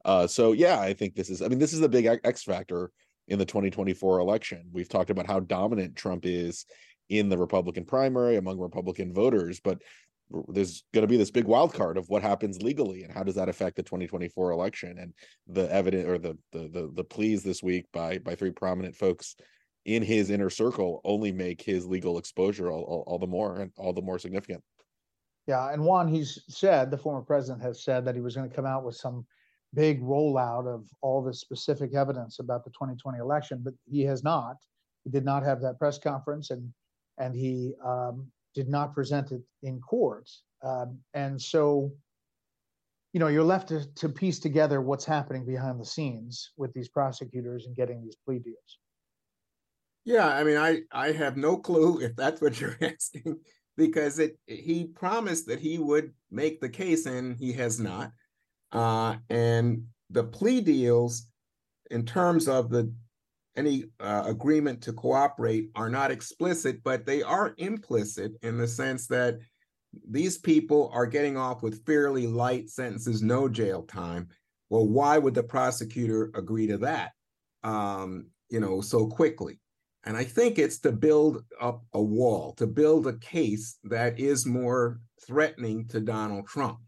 Uh, 0.05 0.27
so 0.27 0.53
yeah, 0.53 0.79
I 0.81 0.93
think 0.93 1.15
this 1.15 1.31
is. 1.31 1.43
I 1.43 1.49
mean, 1.49 1.59
this 1.59 1.73
is 1.73 1.81
the 1.81 1.89
big 1.89 2.07
X 2.07 2.43
factor 2.43 2.91
in 3.29 3.39
the 3.39 3.47
2024 3.47 4.19
election. 4.19 4.65
We've 4.73 4.89
talked 4.89 5.11
about 5.11 5.27
how 5.27 5.41
dominant 5.41 5.97
Trump 5.97 6.27
is 6.27 6.67
in 7.09 7.29
the 7.29 7.39
Republican 7.39 7.85
primary 7.85 8.37
among 8.37 8.59
Republican 8.59 9.13
voters, 9.13 9.61
but 9.61 9.81
there's 10.49 10.85
going 10.93 11.03
to 11.03 11.09
be 11.09 11.17
this 11.17 11.31
big 11.31 11.45
wild 11.45 11.75
card 11.75 11.97
of 11.97 12.09
what 12.09 12.23
happens 12.23 12.63
legally 12.63 13.03
and 13.03 13.13
how 13.13 13.23
does 13.23 13.35
that 13.35 13.49
affect 13.49 13.77
the 13.77 13.83
2024 13.83 14.51
election 14.53 14.99
and 14.99 15.13
the 15.47 15.71
evidence 15.73 16.09
or 16.09 16.19
the, 16.19 16.37
the 16.53 16.69
the 16.69 16.91
the 16.95 17.05
pleas 17.05 17.43
this 17.43 17.63
week 17.63 17.85
by 17.93 18.19
by 18.19 18.35
three 18.35 18.51
prominent 18.51 18.97
folks 18.97 19.37
in 19.85 20.03
his 20.03 20.31
inner 20.31 20.51
circle 20.51 21.01
only 21.05 21.33
make 21.33 21.61
his 21.61 21.87
legal 21.87 22.19
exposure 22.19 22.71
all, 22.71 22.83
all, 22.83 23.05
all 23.07 23.19
the 23.19 23.27
more 23.27 23.61
and 23.61 23.73
all 23.77 23.93
the 23.93 24.03
more 24.03 24.19
significant 24.19 24.63
yeah 25.47 25.73
and 25.73 25.83
juan 25.83 26.09
he's 26.09 26.43
said 26.49 26.91
the 26.91 26.99
former 26.99 27.23
president 27.23 27.63
has 27.63 27.83
said 27.83 28.05
that 28.05 28.15
he 28.15 28.21
was 28.21 28.35
going 28.35 28.49
to 28.49 28.55
come 28.55 28.67
out 28.67 28.85
with 28.85 28.97
some 28.97 29.27
big 29.75 30.01
rollout 30.03 30.67
of 30.67 30.87
all 31.03 31.23
the 31.23 31.35
specific 31.35 31.95
evidence 31.95 32.39
about 32.39 32.65
the 32.65 32.71
2020 32.71 33.19
election, 33.19 33.61
but 33.63 33.75
he 33.91 34.03
has 34.03 34.23
not. 34.23 34.57
He 35.03 35.11
did 35.11 35.25
not 35.25 35.43
have 35.43 35.61
that 35.61 35.79
press 35.79 35.99
conference, 35.99 36.51
and 36.51 36.73
and 37.19 37.35
he 37.35 37.75
um, 37.85 38.27
did 38.55 38.69
not 38.69 38.95
present 38.95 39.33
it 39.33 39.43
in 39.63 39.81
court. 39.81 40.31
Um, 40.63 40.99
and 41.13 41.41
so, 41.41 41.93
you 43.13 43.21
know, 43.21 43.29
you're 43.29 43.45
left 43.45 43.69
to, 43.69 43.87
to 43.95 44.09
piece 44.09 44.39
together 44.41 44.81
what's 44.81 45.05
happening 45.05 45.45
behind 45.45 45.79
the 45.79 45.85
scenes 45.85 46.51
with 46.57 46.73
these 46.73 46.89
prosecutors 46.89 47.67
and 47.67 47.77
getting 47.77 48.03
these 48.03 48.17
plea 48.25 48.39
deals. 48.39 48.79
Yeah, 50.05 50.29
I 50.29 50.45
mean, 50.45 50.57
I 50.57 50.83
I 50.93 51.13
have 51.13 51.37
no 51.37 51.57
clue 51.57 52.01
if 52.01 52.15
that's 52.17 52.41
what 52.41 52.61
you're 52.61 52.77
asking, 52.83 53.39
because 53.77 54.19
it 54.19 54.39
he 54.47 54.85
promised 54.85 55.47
that 55.47 55.61
he 55.61 55.79
would 55.79 56.13
make 56.31 56.61
the 56.61 56.69
case, 56.69 57.07
and 57.07 57.37
he 57.37 57.53
has 57.55 57.81
not. 57.81 58.13
Uh, 58.73 59.17
and 59.31 59.85
the 60.11 60.25
plea 60.25 60.61
deals, 60.61 61.27
in 61.91 62.05
terms 62.05 62.49
of 62.49 62.71
the 62.71 62.93
any 63.57 63.85
uh, 64.01 64.25
agreement 64.27 64.83
to 64.83 64.93
cooperate, 64.93 65.71
are 65.75 65.89
not 65.89 66.11
explicit, 66.11 66.83
but 66.83 67.07
they 67.07 67.23
are 67.23 67.55
implicit 67.59 68.33
in 68.43 68.59
the 68.59 68.69
sense 68.69 69.07
that 69.07 69.39
these 70.11 70.39
people 70.39 70.91
are 70.93 71.07
getting 71.07 71.37
off 71.37 71.63
with 71.63 71.87
fairly 71.87 72.27
light 72.27 72.69
sentences, 72.69 73.23
no 73.23 73.49
jail 73.49 73.85
time. 73.85 74.29
Well, 74.71 74.89
why 74.89 75.19
would 75.19 75.35
the 75.35 75.43
prosecutor 75.45 76.31
agree 76.35 76.67
to 76.67 76.79
that? 76.79 77.13
Um, 77.63 78.27
you 78.51 78.61
know, 78.61 78.81
so 78.81 79.07
quickly. 79.07 79.61
And 80.07 80.17
I 80.17 80.25
think 80.25 80.59
it's 80.59 80.79
to 80.81 80.93
build 80.93 81.45
up 81.61 81.83
a 81.95 82.03
wall, 82.03 82.53
to 82.55 82.67
build 82.67 83.07
a 83.07 83.19
case 83.19 83.79
that 83.85 84.19
is 84.19 84.45
more 84.45 85.01
threatening 85.27 85.87
to 85.89 86.01
Donald 86.01 86.47
Trump. 86.47 86.79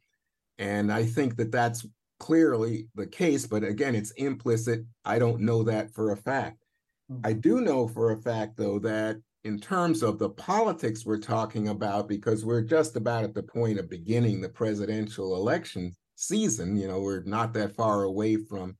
And 0.58 0.92
I 0.92 1.04
think 1.04 1.36
that 1.36 1.52
that's 1.52 1.86
clearly 2.18 2.88
the 2.94 3.06
case, 3.06 3.46
but 3.46 3.64
again, 3.64 3.94
it's 3.94 4.10
implicit. 4.12 4.84
I 5.04 5.18
don't 5.18 5.40
know 5.40 5.62
that 5.64 5.92
for 5.94 6.12
a 6.12 6.16
fact. 6.16 6.64
Mm-hmm. 7.10 7.26
I 7.26 7.32
do 7.32 7.60
know 7.60 7.88
for 7.88 8.12
a 8.12 8.20
fact, 8.20 8.56
though, 8.56 8.78
that 8.80 9.16
in 9.44 9.60
terms 9.60 10.02
of 10.02 10.18
the 10.18 10.30
politics 10.30 11.06
we're 11.06 11.18
talking 11.18 11.68
about, 11.68 12.08
because 12.08 12.44
we're 12.44 12.62
just 12.62 12.96
about 12.96 13.24
at 13.24 13.34
the 13.34 13.42
point 13.42 13.78
of 13.78 13.88
beginning 13.88 14.40
the 14.40 14.48
presidential 14.48 15.36
election 15.36 15.94
season, 16.16 16.76
you 16.76 16.88
know, 16.88 17.00
we're 17.00 17.22
not 17.22 17.52
that 17.54 17.76
far 17.76 18.04
away 18.04 18.36
from 18.36 18.76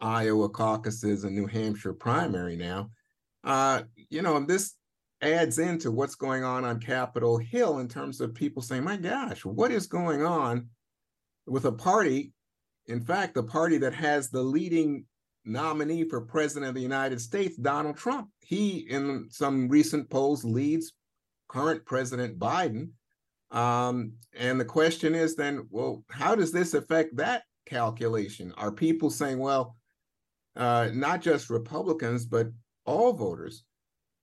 Iowa 0.00 0.48
caucuses 0.48 1.24
and 1.24 1.34
New 1.34 1.46
Hampshire 1.46 1.94
primary 1.94 2.56
now. 2.56 2.90
Uh, 3.46 3.82
you 4.10 4.22
know, 4.22 4.38
this 4.40 4.74
adds 5.22 5.58
into 5.58 5.90
what's 5.90 6.16
going 6.16 6.44
on 6.44 6.64
on 6.64 6.80
Capitol 6.80 7.38
Hill 7.38 7.78
in 7.78 7.88
terms 7.88 8.20
of 8.20 8.34
people 8.34 8.60
saying, 8.60 8.84
my 8.84 8.96
gosh, 8.96 9.44
what 9.44 9.70
is 9.70 9.86
going 9.86 10.24
on 10.24 10.68
with 11.46 11.64
a 11.64 11.72
party, 11.72 12.32
in 12.86 13.00
fact, 13.00 13.34
the 13.34 13.42
party 13.42 13.78
that 13.78 13.94
has 13.94 14.28
the 14.28 14.42
leading 14.42 15.06
nominee 15.44 16.04
for 16.04 16.20
president 16.20 16.68
of 16.68 16.74
the 16.74 16.80
United 16.80 17.20
States, 17.20 17.56
Donald 17.56 17.96
Trump. 17.96 18.28
He, 18.40 18.78
in 18.90 19.28
some 19.30 19.68
recent 19.68 20.10
polls, 20.10 20.44
leads 20.44 20.92
current 21.48 21.84
President 21.86 22.38
Biden. 22.38 22.90
Um, 23.52 24.14
and 24.36 24.58
the 24.58 24.64
question 24.64 25.14
is 25.14 25.36
then, 25.36 25.68
well, 25.70 26.02
how 26.10 26.34
does 26.34 26.50
this 26.50 26.74
affect 26.74 27.16
that 27.16 27.44
calculation? 27.64 28.52
Are 28.56 28.72
people 28.72 29.08
saying, 29.08 29.38
well, 29.38 29.76
uh, 30.56 30.88
not 30.92 31.20
just 31.20 31.48
Republicans, 31.48 32.26
but 32.26 32.48
all 32.86 33.12
voters 33.12 33.64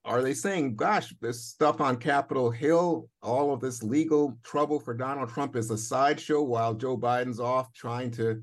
are 0.05 0.21
they 0.21 0.33
saying, 0.33 0.75
gosh, 0.75 1.13
this 1.21 1.45
stuff 1.45 1.79
on 1.79 1.95
Capitol 1.95 2.51
Hill, 2.51 3.09
all 3.21 3.53
of 3.53 3.61
this 3.61 3.81
legal 3.81 4.37
trouble 4.43 4.79
for 4.79 4.93
Donald 4.93 5.29
Trump 5.29 5.55
is 5.55 5.71
a 5.71 5.77
sideshow 5.77 6.41
while 6.41 6.73
Joe 6.73 6.97
Biden's 6.97 7.39
off 7.39 7.71
trying 7.73 8.11
to 8.11 8.41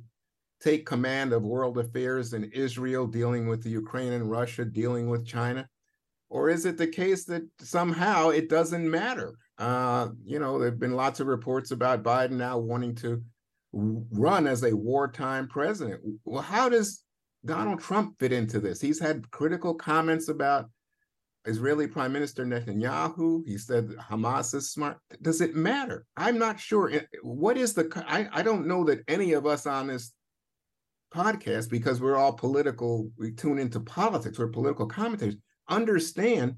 take 0.62 0.86
command 0.86 1.32
of 1.32 1.42
world 1.42 1.78
affairs 1.78 2.32
in 2.32 2.44
Israel, 2.44 3.06
dealing 3.06 3.46
with 3.46 3.62
the 3.62 3.70
Ukraine 3.70 4.12
and 4.12 4.30
Russia, 4.30 4.64
dealing 4.64 5.08
with 5.08 5.26
China? 5.26 5.68
Or 6.30 6.48
is 6.48 6.64
it 6.64 6.78
the 6.78 6.86
case 6.86 7.24
that 7.26 7.42
somehow 7.58 8.30
it 8.30 8.48
doesn't 8.48 8.88
matter? 8.88 9.34
Uh, 9.58 10.08
you 10.24 10.38
know, 10.38 10.58
there 10.58 10.70
have 10.70 10.78
been 10.78 10.96
lots 10.96 11.20
of 11.20 11.26
reports 11.26 11.72
about 11.72 12.02
Biden 12.02 12.32
now 12.32 12.56
wanting 12.58 12.94
to 12.96 13.22
run 13.72 14.46
as 14.46 14.62
a 14.64 14.74
wartime 14.74 15.48
president. 15.48 16.00
Well, 16.24 16.42
how 16.42 16.68
does 16.68 17.04
Donald 17.44 17.80
Trump 17.80 18.18
fit 18.18 18.32
into 18.32 18.61
this? 18.61 18.80
He's 18.80 19.00
had 19.00 19.30
critical 19.30 19.75
comments 19.75 20.28
about 20.28 20.70
Israeli 21.47 21.87
Prime 21.87 22.12
Minister 22.12 22.44
Netanyahu. 22.44 23.47
He 23.47 23.56
said 23.56 23.88
Hamas 24.11 24.54
is 24.54 24.70
smart. 24.70 24.99
Does 25.23 25.40
it 25.40 25.56
matter? 25.56 26.04
I'm 26.16 26.38
not 26.38 26.61
sure. 26.61 26.92
What 27.23 27.56
is 27.56 27.73
the? 27.73 27.90
I, 28.06 28.28
I 28.30 28.42
don't 28.42 28.66
know 28.66 28.85
that 28.85 29.00
any 29.09 29.32
of 29.32 29.47
us 29.47 29.66
on 29.66 29.87
this 29.87 30.12
podcast, 31.14 31.70
because 31.70 32.00
we're 32.00 32.16
all 32.16 32.35
political, 32.35 33.11
we 33.18 33.32
tune 33.32 33.59
into 33.59 33.80
politics, 33.80 34.38
we're 34.38 34.49
political 34.49 34.87
commentators, 34.87 35.37
understand 35.68 36.56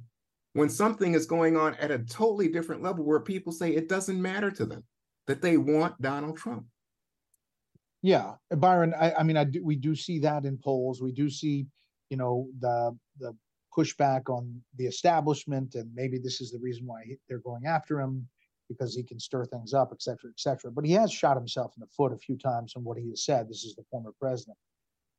when 0.54 0.68
something 0.68 1.14
is 1.14 1.26
going 1.26 1.56
on 1.56 1.74
at 1.76 1.90
a 1.90 2.00
totally 2.00 2.48
different 2.48 2.82
level 2.82 3.04
where 3.04 3.20
people 3.20 3.52
say 3.52 3.70
it 3.70 3.88
doesn't 3.88 4.20
matter 4.20 4.50
to 4.50 4.66
them. 4.66 4.84
that 5.26 5.42
they 5.42 5.56
want 5.56 6.00
Donald 6.00 6.36
Trump. 6.36 6.66
Yeah, 8.02 8.34
Byron. 8.50 8.94
I, 8.98 9.12
I 9.14 9.22
mean, 9.22 9.36
I 9.36 9.44
do, 9.44 9.64
we 9.64 9.76
do 9.76 9.94
see 9.94 10.18
that 10.20 10.44
in 10.44 10.58
polls. 10.58 11.00
We 11.00 11.12
do 11.12 11.30
see, 11.30 11.66
you 12.10 12.16
know, 12.16 12.48
the 12.60 12.96
the 13.18 13.36
pushback 13.76 14.28
on 14.28 14.60
the 14.76 14.86
establishment, 14.86 15.76
and 15.76 15.90
maybe 15.94 16.18
this 16.18 16.40
is 16.40 16.50
the 16.50 16.58
reason 16.58 16.84
why 16.86 17.02
he, 17.06 17.16
they're 17.28 17.38
going 17.38 17.66
after 17.66 18.00
him 18.00 18.28
because 18.68 18.94
he 18.94 19.02
can 19.02 19.20
stir 19.20 19.44
things 19.44 19.74
up, 19.74 19.90
et 19.92 20.02
cetera, 20.02 20.30
et 20.30 20.38
cetera. 20.38 20.70
But 20.70 20.84
he 20.84 20.92
has 20.92 21.12
shot 21.12 21.36
himself 21.36 21.72
in 21.76 21.80
the 21.80 21.86
foot 21.86 22.12
a 22.12 22.18
few 22.18 22.36
times 22.36 22.72
in 22.76 22.84
what 22.84 22.98
he 22.98 23.08
has 23.10 23.24
said. 23.24 23.48
This 23.48 23.64
is 23.64 23.74
the 23.74 23.84
former 23.90 24.12
president. 24.18 24.56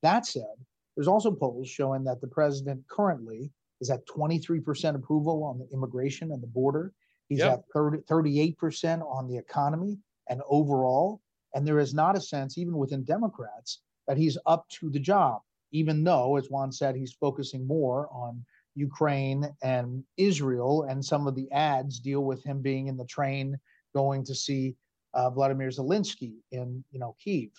That 0.02 0.26
said, 0.26 0.56
there's 0.96 1.08
also 1.08 1.32
polls 1.32 1.70
showing 1.70 2.04
that 2.04 2.22
the 2.22 2.28
president 2.28 2.84
currently 2.88 3.52
is 3.82 3.90
at 3.90 4.06
23% 4.08 4.96
approval 4.96 5.44
on 5.44 5.60
the 5.60 5.68
immigration 5.74 6.32
and 6.32 6.42
the 6.42 6.48
border. 6.48 6.94
He's 7.30 7.40
yep. 7.40 7.60
at 7.60 7.64
30, 7.74 8.00
38% 8.10 9.02
on 9.06 9.28
the 9.28 9.38
economy 9.38 9.98
and 10.30 10.42
overall. 10.50 11.22
And 11.54 11.68
there 11.68 11.80
is 11.80 11.94
not 11.94 12.18
a 12.18 12.22
sense, 12.22 12.58
even 12.58 12.78
within 12.78 13.04
Democrats, 13.04 13.82
that 14.08 14.18
he's 14.18 14.38
up 14.46 14.68
to 14.70 14.90
the 14.90 15.00
job, 15.00 15.42
even 15.72 16.04
though, 16.04 16.38
as 16.38 16.50
Juan 16.50 16.72
said, 16.72 16.96
he's 16.96 17.14
focusing 17.14 17.66
more 17.66 18.08
on 18.12 18.44
Ukraine 18.76 19.54
and 19.62 20.04
Israel. 20.18 20.84
And 20.90 21.04
some 21.04 21.28
of 21.28 21.36
the 21.36 21.52
ads 21.52 22.00
deal 22.00 22.22
with 22.22 22.44
him 22.44 22.62
being 22.62 22.88
in 22.88 22.98
the 22.98 23.06
train 23.06 23.58
going 23.94 24.24
to 24.26 24.36
see 24.36 24.76
uh, 25.14 25.30
Vladimir 25.30 25.70
Zelensky 25.70 26.34
in, 26.52 26.84
you 26.92 27.00
know, 27.00 27.16
Kiev. 27.24 27.52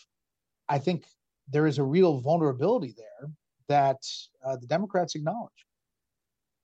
I 0.68 0.78
think 0.78 1.04
there 1.48 1.66
is 1.66 1.78
a 1.78 1.84
real 1.84 2.20
vulnerability 2.20 2.94
there 2.96 3.30
that 3.68 4.02
uh, 4.44 4.56
the 4.56 4.66
Democrats 4.66 5.14
acknowledge. 5.14 5.52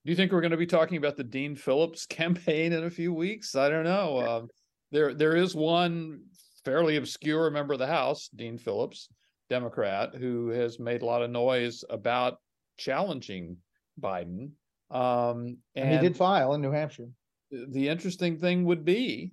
Do 0.04 0.10
you 0.10 0.16
think 0.16 0.32
we're 0.32 0.40
going 0.40 0.50
to 0.50 0.56
be 0.56 0.66
talking 0.66 0.96
about 0.96 1.16
the 1.16 1.24
Dean 1.24 1.54
Phillips 1.54 2.06
campaign 2.08 2.72
in 2.72 2.84
a 2.84 2.90
few 2.90 3.12
weeks? 3.12 3.54
I 3.54 3.68
don't 3.68 3.84
know. 3.84 4.20
Um, 4.26 4.48
there, 4.90 5.14
there 5.14 5.36
is 5.36 5.54
one 5.54 6.22
fairly 6.64 6.96
obscure 6.96 7.50
member 7.50 7.74
of 7.74 7.78
the 7.78 7.86
House, 7.86 8.28
Dean 8.34 8.58
Phillips, 8.58 9.08
Democrat, 9.48 10.14
who 10.14 10.48
has 10.48 10.78
made 10.78 11.02
a 11.02 11.06
lot 11.06 11.22
of 11.22 11.30
noise 11.30 11.84
about 11.90 12.38
challenging 12.76 13.56
Biden. 14.00 14.50
Um, 14.90 15.58
and, 15.74 15.88
and, 15.88 15.92
he 15.92 15.98
did 15.98 16.16
file 16.16 16.54
in 16.54 16.60
New 16.60 16.72
Hampshire. 16.72 17.08
The 17.50 17.88
interesting 17.88 18.38
thing 18.38 18.64
would 18.64 18.84
be, 18.84 19.32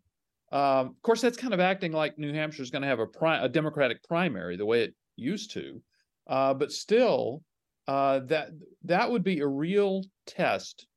um, 0.51 0.87
of 0.87 1.01
course, 1.01 1.21
that's 1.21 1.37
kind 1.37 1.53
of 1.53 1.59
acting 1.59 1.91
like 1.91 2.17
New 2.17 2.33
Hampshire 2.33 2.63
is 2.63 2.71
going 2.71 2.81
to 2.81 2.87
have 2.87 2.99
a, 2.99 3.07
pri- 3.07 3.43
a 3.43 3.49
Democratic 3.49 4.03
primary 4.03 4.57
the 4.57 4.65
way 4.65 4.83
it 4.83 4.95
used 5.15 5.51
to, 5.51 5.81
uh, 6.27 6.53
but 6.53 6.71
still, 6.71 7.43
uh, 7.87 8.19
that 8.25 8.49
that 8.83 9.09
would 9.09 9.23
be 9.23 9.39
a 9.39 9.47
real 9.47 10.03
test 10.25 10.87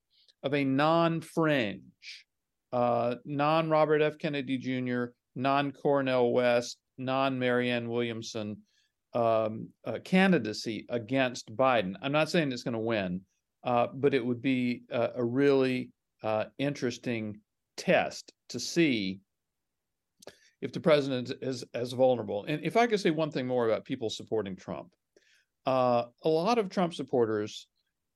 of 0.42 0.54
a 0.54 0.64
non-fringe, 0.64 1.82
uh, 2.72 3.16
non-Robert 3.24 4.02
F. 4.02 4.18
Kennedy 4.18 4.58
Jr., 4.58 5.06
non-Cornel 5.34 6.32
West, 6.32 6.78
non-Marianne 6.98 7.88
Williamson 7.88 8.56
um, 9.14 9.68
uh, 9.84 9.98
candidacy 10.04 10.86
against 10.88 11.54
Biden. 11.54 11.94
I'm 12.02 12.12
not 12.12 12.30
saying 12.30 12.52
it's 12.52 12.62
going 12.62 12.74
to 12.74 12.78
win, 12.78 13.22
uh, 13.64 13.88
but 13.94 14.14
it 14.14 14.24
would 14.24 14.42
be 14.42 14.82
a, 14.90 15.10
a 15.16 15.24
really 15.24 15.90
uh, 16.22 16.44
interesting 16.58 17.40
test 17.76 18.32
to 18.50 18.60
see 18.60 19.20
if 20.60 20.72
the 20.72 20.80
president 20.80 21.32
is 21.40 21.64
as 21.74 21.92
vulnerable. 21.92 22.44
And 22.46 22.62
if 22.64 22.76
I 22.76 22.86
could 22.86 23.00
say 23.00 23.10
one 23.10 23.30
thing 23.30 23.46
more 23.46 23.68
about 23.68 23.84
people 23.84 24.10
supporting 24.10 24.56
Trump, 24.56 24.88
uh, 25.66 26.04
a 26.22 26.28
lot 26.28 26.58
of 26.58 26.68
Trump 26.68 26.94
supporters 26.94 27.66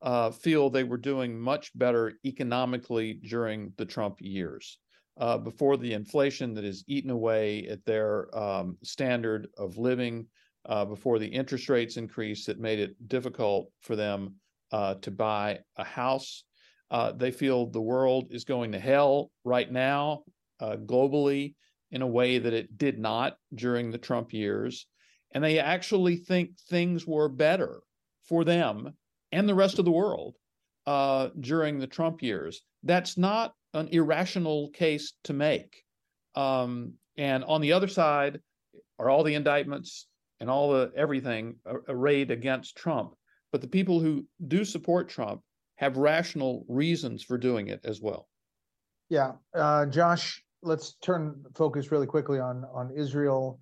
uh, 0.03 0.31
feel 0.31 0.69
they 0.69 0.85
were 0.85 0.99
doing 0.99 1.39
much 1.39 1.77
better 1.77 2.13
economically 2.25 3.15
during 3.15 3.73
the 3.77 3.85
Trump 3.85 4.17
years. 4.21 4.79
Uh, 5.17 5.39
before 5.39 5.77
the 5.77 5.93
inflation 5.93 6.55
that 6.55 6.65
has 6.65 6.83
eaten 6.89 7.11
away 7.11 7.67
at 7.69 7.85
their 7.85 8.37
um, 8.37 8.77
standard 8.83 9.47
of 9.57 9.79
living, 9.79 10.27
uh, 10.67 10.85
before 10.85 11.19
the 11.19 11.27
interest 11.27 11.69
rates 11.69 11.97
increase 11.97 12.47
that 12.47 12.59
made 12.59 12.79
it 12.79 12.97
difficult 13.09 13.71
for 13.81 13.97
them 13.97 14.35
uh, 14.73 14.95
to 14.95 15.11
buy 15.11 15.59
a 15.77 15.85
house. 15.85 16.45
Uh, 16.91 17.13
they 17.13 17.31
feel 17.31 17.67
the 17.67 17.81
world 17.81 18.27
is 18.31 18.45
going 18.45 18.73
to 18.73 18.79
hell 18.79 19.31
right 19.45 19.71
now, 19.71 20.23
globally, 20.61 21.55
in 21.91 22.03
a 22.03 22.07
way 22.07 22.39
that 22.39 22.53
it 22.53 22.77
did 22.79 22.99
not 22.99 23.37
during 23.55 23.91
the 23.91 23.99
Trump 23.99 24.33
years. 24.33 24.87
And 25.33 25.45
they 25.45 25.59
actually 25.59 26.17
think 26.17 26.59
things 26.69 27.07
were 27.07 27.29
better 27.29 27.81
for 28.29 28.45
them 28.45 28.95
and 29.35 29.49
the 29.49 29.55
rest 29.55 29.79
of 29.79 29.85
the 29.85 29.91
world 29.91 30.37
uh, 30.87 31.29
during 31.41 31.79
the 31.79 31.87
Trump 31.87 32.23
years. 32.23 32.63
That's 32.85 33.19
not 33.19 33.53
an 33.75 33.89
irrational 33.89 34.71
case 34.71 35.15
to 35.25 35.33
make. 35.33 35.83
Um, 36.37 36.95
and 37.17 37.45
on 37.45 37.61
the 37.61 37.73
other 37.73 37.89
side 37.89 38.41
are 38.99 39.11
all 39.11 39.25
the 39.25 39.35
indictments 39.35 40.07
and 40.41 40.49
all 40.49 40.73
the 40.73 40.93
everything 40.97 41.57
arrayed 41.89 42.31
against 42.31 42.77
Trump. 42.77 43.15
But 43.51 43.61
the 43.61 43.69
people 43.69 44.01
who 44.01 44.27
do 44.47 44.65
support 44.65 45.09
Trump 45.09 45.41
have 45.77 45.97
rational 45.97 46.65
reasons 46.69 47.23
for 47.23 47.37
doing 47.37 47.69
it 47.69 47.81
as 47.85 48.01
well. 48.01 48.29
Yeah, 49.09 49.33
uh, 49.55 49.87
Josh, 49.87 50.43
let's 50.63 50.95
turn 51.03 51.45
focus 51.57 51.91
really 51.93 52.07
quickly 52.07 52.39
on 52.39 52.65
on 52.73 52.91
Israel 52.97 53.59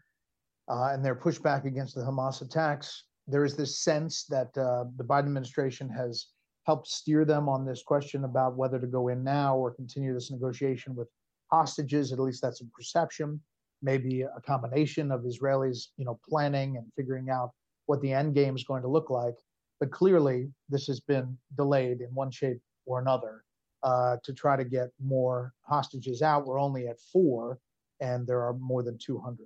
uh, 0.68 0.90
and 0.92 1.04
their 1.04 1.16
pushback 1.16 1.64
against 1.64 1.94
the 1.94 2.02
Hamas 2.02 2.42
attacks. 2.42 3.04
There 3.26 3.44
is 3.44 3.56
this 3.56 3.78
sense 3.78 4.24
that 4.24 4.56
uh, 4.58 4.84
the 4.96 5.04
Biden 5.04 5.26
administration 5.26 5.88
has 5.90 6.26
helped 6.66 6.88
steer 6.88 7.24
them 7.24 7.48
on 7.48 7.64
this 7.64 7.82
question 7.82 8.24
about 8.24 8.56
whether 8.56 8.78
to 8.78 8.86
go 8.86 9.08
in 9.08 9.24
now 9.24 9.56
or 9.56 9.72
continue 9.72 10.14
this 10.14 10.30
negotiation 10.30 10.94
with 10.94 11.08
hostages. 11.50 12.12
At 12.12 12.18
least 12.18 12.42
that's 12.42 12.60
a 12.60 12.66
perception. 12.66 13.40
Maybe 13.82 14.22
a 14.22 14.40
combination 14.46 15.10
of 15.10 15.22
Israelis, 15.22 15.88
you 15.96 16.04
know, 16.04 16.20
planning 16.28 16.76
and 16.76 16.86
figuring 16.96 17.30
out 17.30 17.50
what 17.86 18.00
the 18.00 18.12
end 18.12 18.34
game 18.34 18.54
is 18.54 18.64
going 18.64 18.82
to 18.82 18.88
look 18.88 19.10
like. 19.10 19.34
But 19.80 19.90
clearly, 19.90 20.48
this 20.68 20.86
has 20.86 21.00
been 21.00 21.36
delayed 21.56 22.00
in 22.00 22.14
one 22.14 22.30
shape 22.30 22.60
or 22.86 23.00
another 23.00 23.42
uh, 23.82 24.16
to 24.22 24.32
try 24.32 24.56
to 24.56 24.64
get 24.64 24.90
more 25.04 25.52
hostages 25.62 26.22
out. 26.22 26.46
We're 26.46 26.60
only 26.60 26.86
at 26.86 27.00
four, 27.12 27.58
and 28.00 28.24
there 28.26 28.42
are 28.42 28.54
more 28.54 28.84
than 28.84 28.98
200. 28.98 29.38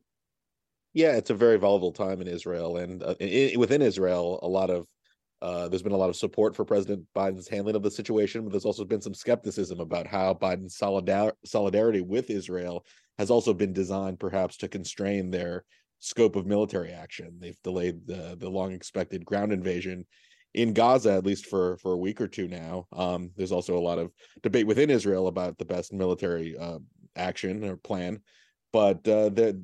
Yeah, 0.97 1.13
it's 1.17 1.29
a 1.29 1.35
very 1.35 1.59
volatile 1.59 1.93
time 1.93 2.23
in 2.23 2.27
Israel, 2.27 2.79
and 2.79 3.03
uh, 3.03 3.15
in, 3.21 3.61
within 3.61 3.83
Israel, 3.83 4.41
a 4.43 4.49
lot 4.49 4.71
of 4.71 4.87
uh, 5.43 5.69
there's 5.69 5.83
been 5.83 5.93
a 5.93 5.97
lot 5.97 6.09
of 6.09 6.17
support 6.17 6.57
for 6.57 6.65
President 6.65 7.05
Biden's 7.15 7.49
handling 7.49 7.77
of 7.77 7.83
the 7.83 7.91
situation, 7.91 8.43
but 8.43 8.51
there's 8.51 8.65
also 8.65 8.83
been 8.83 9.03
some 9.03 9.13
skepticism 9.13 9.79
about 9.79 10.07
how 10.07 10.33
Biden's 10.33 10.79
solidar- 10.79 11.35
solidarity 11.45 12.01
with 12.01 12.31
Israel 12.31 12.87
has 13.19 13.31
also 13.31 13.53
been 13.53 13.75
designed, 13.75 14.19
perhaps, 14.19 14.57
to 14.57 14.69
constrain 14.69 15.31
their 15.31 15.67
scope 15.99 16.35
of 16.35 16.47
military 16.47 16.93
action. 16.93 17.37
They've 17.41 17.61
delayed 17.63 18.07
the 18.07 18.35
the 18.41 18.49
long 18.49 18.73
expected 18.73 19.23
ground 19.27 19.53
invasion 19.53 20.07
in 20.55 20.73
Gaza, 20.73 21.13
at 21.13 21.27
least 21.27 21.45
for 21.45 21.77
for 21.77 21.93
a 21.93 21.99
week 21.99 22.23
or 22.23 22.27
two 22.27 22.49
now. 22.49 22.87
Um, 22.95 23.33
there's 23.37 23.53
also 23.53 23.77
a 23.77 23.87
lot 23.89 23.99
of 23.99 24.13
debate 24.43 24.67
within 24.67 24.89
Israel 24.89 25.27
about 25.27 25.59
the 25.59 25.67
best 25.67 25.93
military 25.93 26.57
uh, 26.57 26.79
action 27.17 27.65
or 27.65 27.77
plan, 27.77 28.23
but 28.77 29.09
uh, 29.09 29.31
the, 29.31 29.59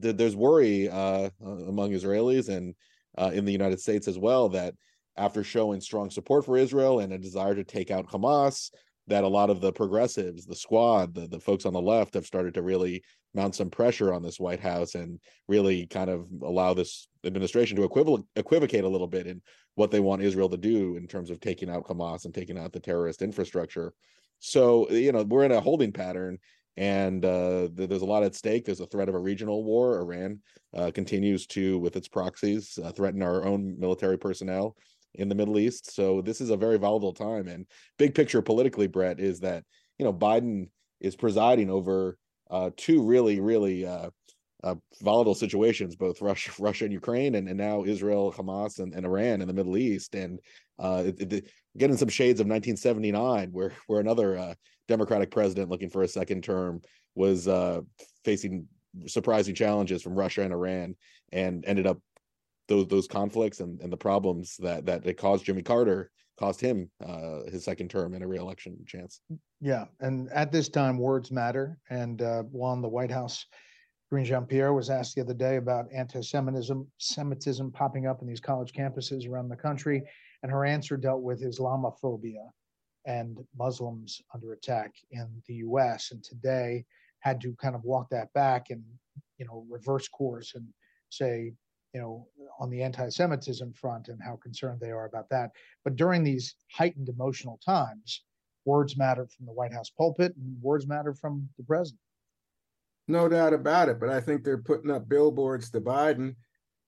the, 0.00 0.12
there's 0.12 0.34
worry 0.34 0.88
uh, 0.88 1.30
among 1.40 1.92
Israelis 1.92 2.48
and 2.48 2.74
uh, 3.16 3.30
in 3.32 3.44
the 3.44 3.52
United 3.52 3.78
States 3.78 4.08
as 4.08 4.18
well 4.18 4.48
that 4.48 4.74
after 5.16 5.44
showing 5.44 5.80
strong 5.80 6.10
support 6.10 6.44
for 6.44 6.56
Israel 6.56 6.98
and 6.98 7.12
a 7.12 7.18
desire 7.18 7.54
to 7.54 7.62
take 7.62 7.92
out 7.92 8.08
Hamas, 8.08 8.72
that 9.06 9.22
a 9.22 9.28
lot 9.28 9.50
of 9.50 9.60
the 9.60 9.72
progressives, 9.72 10.46
the 10.46 10.56
squad, 10.56 11.14
the, 11.14 11.28
the 11.28 11.38
folks 11.38 11.64
on 11.64 11.74
the 11.74 11.80
left 11.80 12.14
have 12.14 12.26
started 12.26 12.54
to 12.54 12.62
really 12.62 13.04
mount 13.34 13.54
some 13.54 13.70
pressure 13.70 14.12
on 14.12 14.20
this 14.20 14.40
White 14.40 14.58
House 14.58 14.96
and 14.96 15.20
really 15.46 15.86
kind 15.86 16.10
of 16.10 16.26
allow 16.42 16.74
this 16.74 17.06
administration 17.24 17.76
to 17.76 17.88
equiv- 17.88 18.26
equivocate 18.34 18.82
a 18.82 18.88
little 18.88 19.06
bit 19.06 19.28
in 19.28 19.40
what 19.76 19.92
they 19.92 20.00
want 20.00 20.22
Israel 20.22 20.48
to 20.48 20.56
do 20.56 20.96
in 20.96 21.06
terms 21.06 21.30
of 21.30 21.38
taking 21.38 21.70
out 21.70 21.86
Hamas 21.86 22.24
and 22.24 22.34
taking 22.34 22.58
out 22.58 22.72
the 22.72 22.80
terrorist 22.80 23.22
infrastructure. 23.22 23.94
So, 24.40 24.90
you 24.90 25.12
know, 25.12 25.22
we're 25.22 25.44
in 25.44 25.52
a 25.52 25.60
holding 25.60 25.92
pattern 25.92 26.38
and 26.76 27.24
uh, 27.24 27.68
there's 27.72 28.02
a 28.02 28.06
lot 28.06 28.22
at 28.22 28.34
stake. 28.34 28.64
There's 28.64 28.80
a 28.80 28.86
threat 28.86 29.08
of 29.08 29.14
a 29.14 29.18
regional 29.18 29.64
war. 29.64 29.98
Iran 29.98 30.40
uh, 30.76 30.90
continues 30.94 31.46
to, 31.48 31.78
with 31.78 31.96
its 31.96 32.08
proxies, 32.08 32.78
uh, 32.82 32.92
threaten 32.92 33.22
our 33.22 33.44
own 33.44 33.78
military 33.78 34.18
personnel 34.18 34.76
in 35.14 35.28
the 35.28 35.34
Middle 35.34 35.58
East. 35.58 35.94
So 35.94 36.20
this 36.20 36.40
is 36.40 36.50
a 36.50 36.56
very 36.56 36.76
volatile 36.76 37.14
time. 37.14 37.48
And 37.48 37.66
big 37.98 38.14
picture 38.14 38.42
politically, 38.42 38.86
Bret, 38.86 39.20
is 39.20 39.40
that 39.40 39.64
you 39.98 40.04
know 40.04 40.12
Biden 40.12 40.68
is 41.00 41.16
presiding 41.16 41.70
over 41.70 42.18
uh, 42.50 42.70
two 42.76 43.02
really, 43.02 43.40
really 43.40 43.86
uh, 43.86 44.10
uh, 44.62 44.74
volatile 45.00 45.34
situations, 45.34 45.96
both 45.96 46.20
Russia, 46.20 46.50
Russia 46.58 46.84
and 46.84 46.92
Ukraine, 46.92 47.36
and, 47.36 47.48
and 47.48 47.56
now 47.56 47.84
Israel, 47.84 48.34
Hamas, 48.36 48.80
and, 48.80 48.92
and 48.92 49.06
Iran 49.06 49.40
in 49.40 49.48
the 49.48 49.54
Middle 49.54 49.78
East, 49.78 50.14
and 50.14 50.38
it, 50.78 51.32
it, 51.32 51.50
getting 51.78 51.96
some 51.96 52.08
shades 52.08 52.38
of 52.40 52.46
1979, 52.46 53.48
where 53.52 53.72
where 53.86 54.00
another 54.00 54.54
Democratic 54.88 55.30
president 55.30 55.70
looking 55.70 55.90
for 55.90 56.02
a 56.02 56.08
second 56.08 56.42
term 56.42 56.80
was 57.14 57.48
uh, 57.48 57.80
facing 58.24 58.66
surprising 59.06 59.54
challenges 59.54 60.02
from 60.02 60.14
Russia 60.14 60.42
and 60.42 60.52
Iran, 60.52 60.94
and 61.32 61.64
ended 61.66 61.86
up 61.86 61.98
those 62.68 62.86
those 62.88 63.06
conflicts 63.06 63.60
and, 63.60 63.80
and 63.80 63.92
the 63.92 63.96
problems 63.96 64.56
that 64.58 64.86
that 64.86 65.06
it 65.06 65.18
caused 65.18 65.44
Jimmy 65.44 65.62
Carter 65.62 66.10
cost 66.38 66.60
him 66.60 66.90
uh, 67.04 67.40
his 67.50 67.64
second 67.64 67.88
term 67.88 68.14
and 68.14 68.22
a 68.22 68.26
reelection 68.26 68.76
chance. 68.86 69.20
Yeah, 69.60 69.86
and 70.00 70.30
at 70.32 70.52
this 70.52 70.68
time, 70.68 70.98
words 70.98 71.30
matter. 71.30 71.78
And 71.88 72.20
uh, 72.20 72.42
the 72.42 72.88
White 72.88 73.10
House 73.10 73.46
Karine 74.10 74.24
Jean 74.24 74.44
Pierre 74.44 74.72
was 74.72 74.90
asked 74.90 75.14
the 75.14 75.22
other 75.22 75.34
day 75.34 75.56
about 75.56 75.86
anti-Semitism, 75.92 76.86
Semitism 76.98 77.72
popping 77.72 78.06
up 78.06 78.20
in 78.20 78.28
these 78.28 78.40
college 78.40 78.72
campuses 78.72 79.28
around 79.28 79.48
the 79.48 79.56
country, 79.56 80.02
and 80.42 80.52
her 80.52 80.64
answer 80.64 80.96
dealt 80.96 81.22
with 81.22 81.42
Islamophobia 81.42 82.50
and 83.06 83.38
Muslims 83.56 84.20
under 84.34 84.52
attack 84.52 84.94
in 85.10 85.26
the 85.46 85.54
U.S. 85.54 86.10
And 86.10 86.22
today 86.22 86.84
had 87.20 87.40
to 87.40 87.54
kind 87.54 87.74
of 87.74 87.84
walk 87.84 88.10
that 88.10 88.32
back 88.34 88.70
and 88.70 88.82
you 89.38 89.46
know 89.46 89.64
reverse 89.70 90.08
course 90.08 90.54
and 90.54 90.66
say 91.08 91.52
you 91.94 92.00
know 92.00 92.26
on 92.58 92.68
the 92.70 92.82
anti-Semitism 92.82 93.72
front 93.72 94.08
and 94.08 94.20
how 94.22 94.36
concerned 94.36 94.80
they 94.80 94.90
are 94.90 95.06
about 95.06 95.28
that. 95.30 95.52
But 95.84 95.96
during 95.96 96.24
these 96.24 96.56
heightened 96.72 97.08
emotional 97.08 97.58
times, 97.64 98.22
words 98.64 98.96
matter 98.96 99.26
from 99.26 99.46
the 99.46 99.52
White 99.52 99.72
House 99.72 99.90
pulpit, 99.90 100.34
and 100.36 100.60
words 100.60 100.86
matter 100.86 101.14
from 101.14 101.48
the 101.56 101.64
president. 101.64 102.00
No 103.08 103.28
doubt 103.28 103.52
about 103.52 103.88
it. 103.88 104.00
But 104.00 104.08
I 104.08 104.20
think 104.20 104.42
they're 104.42 104.58
putting 104.58 104.90
up 104.90 105.08
billboards 105.08 105.70
to 105.70 105.80
Biden 105.80 106.34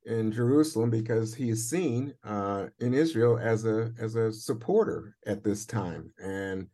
in 0.04 0.32
Jerusalem 0.32 0.90
because 0.90 1.34
he's 1.34 1.68
seen 1.68 2.14
uh, 2.24 2.66
in 2.80 2.94
Israel 2.94 3.38
as 3.38 3.64
a 3.64 3.92
as 4.00 4.14
a 4.14 4.32
supporter 4.32 5.16
at 5.26 5.44
this 5.44 5.66
time. 5.66 6.12
And 6.22 6.68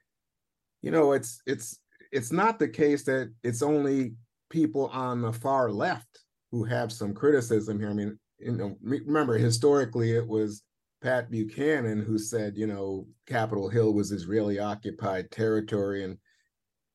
you 0.83 0.91
know, 0.91 1.13
it's 1.13 1.41
it's 1.47 1.81
it's 2.13 2.33
not 2.33 2.59
the 2.59 2.69
case 2.69 3.05
that 3.05 3.33
it's 3.43 3.63
only 3.63 4.15
people 4.51 4.87
on 4.89 5.21
the 5.21 5.33
far 5.33 5.71
left 5.71 6.21
who 6.53 6.65
have 6.65 6.93
some 6.93 7.15
criticism 7.15 7.79
here. 7.81 7.91
I 7.91 7.95
mean, 7.95 8.19
you 8.39 8.53
know, 8.53 8.77
remember 8.83 9.37
historically 9.37 10.13
it 10.13 10.27
was 10.27 10.63
Pat 11.03 11.31
Buchanan 11.31 12.01
who 12.01 12.19
said, 12.19 12.57
you 12.57 12.67
know, 12.67 13.07
Capitol 13.27 13.69
Hill 13.69 13.93
was 13.93 14.13
Israeli 14.13 14.59
occupied 14.59 15.31
territory. 15.31 16.05
And 16.05 16.19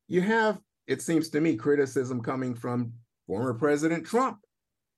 you 0.08 0.22
have 0.22 0.60
it 0.90 1.04
seems 1.04 1.30
to 1.30 1.40
me, 1.40 1.56
criticism 1.56 2.20
coming 2.20 2.56
from 2.56 2.92
former 3.28 3.54
President 3.54 4.08
Trump, 4.08 4.40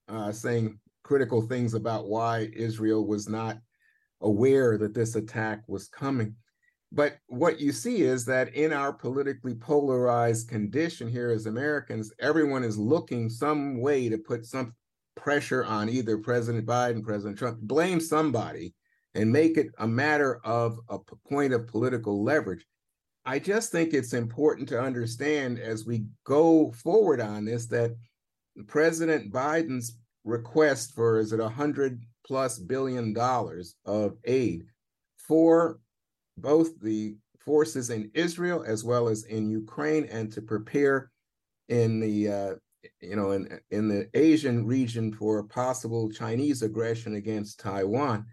uh, 0.07 0.31
saying 0.31 0.79
critical 1.03 1.41
things 1.41 1.73
about 1.73 2.07
why 2.07 2.49
Israel 2.53 3.05
was 3.05 3.27
not 3.27 3.57
aware 4.21 4.77
that 4.77 4.93
this 4.93 5.15
attack 5.15 5.63
was 5.67 5.87
coming. 5.87 6.35
But 6.91 7.17
what 7.27 7.59
you 7.59 7.71
see 7.71 8.01
is 8.01 8.25
that 8.25 8.53
in 8.53 8.73
our 8.73 8.91
politically 8.91 9.55
polarized 9.55 10.49
condition 10.49 11.07
here 11.07 11.31
as 11.31 11.45
Americans, 11.45 12.11
everyone 12.19 12.63
is 12.63 12.77
looking 12.77 13.29
some 13.29 13.79
way 13.79 14.09
to 14.09 14.17
put 14.17 14.45
some 14.45 14.73
pressure 15.15 15.63
on 15.63 15.89
either 15.89 16.17
President 16.17 16.65
Biden, 16.65 17.03
President 17.03 17.37
Trump, 17.37 17.59
blame 17.61 17.99
somebody 17.99 18.73
and 19.15 19.31
make 19.31 19.57
it 19.57 19.67
a 19.79 19.87
matter 19.87 20.39
of 20.43 20.79
a 20.89 20.99
point 21.29 21.53
of 21.53 21.67
political 21.67 22.23
leverage. 22.23 22.65
I 23.25 23.39
just 23.39 23.71
think 23.71 23.93
it's 23.93 24.13
important 24.13 24.67
to 24.69 24.81
understand 24.81 25.59
as 25.59 25.85
we 25.85 26.05
go 26.25 26.71
forward 26.71 27.21
on 27.21 27.45
this 27.45 27.67
that 27.67 27.95
President 28.67 29.31
Biden's 29.31 29.97
request 30.23 30.93
for 30.93 31.19
is 31.19 31.33
it 31.33 31.39
a 31.39 31.49
hundred 31.49 32.03
plus 32.25 32.59
billion 32.59 33.13
dollars 33.13 33.75
of 33.85 34.17
aid 34.25 34.63
for 35.17 35.79
both 36.37 36.79
the 36.79 37.15
forces 37.39 37.89
in 37.89 38.11
Israel 38.13 38.63
as 38.65 38.83
well 38.83 39.07
as 39.07 39.23
in 39.23 39.49
Ukraine 39.49 40.05
and 40.05 40.31
to 40.31 40.41
prepare 40.41 41.11
in 41.69 41.99
the 41.99 42.29
uh, 42.29 42.53
you 42.99 43.15
know 43.15 43.31
in 43.31 43.59
in 43.71 43.87
the 43.87 44.09
Asian 44.13 44.65
region 44.65 45.11
for 45.11 45.43
possible 45.43 46.09
Chinese 46.11 46.61
aggression 46.61 47.15
against 47.15 47.59
Taiwan 47.59 48.25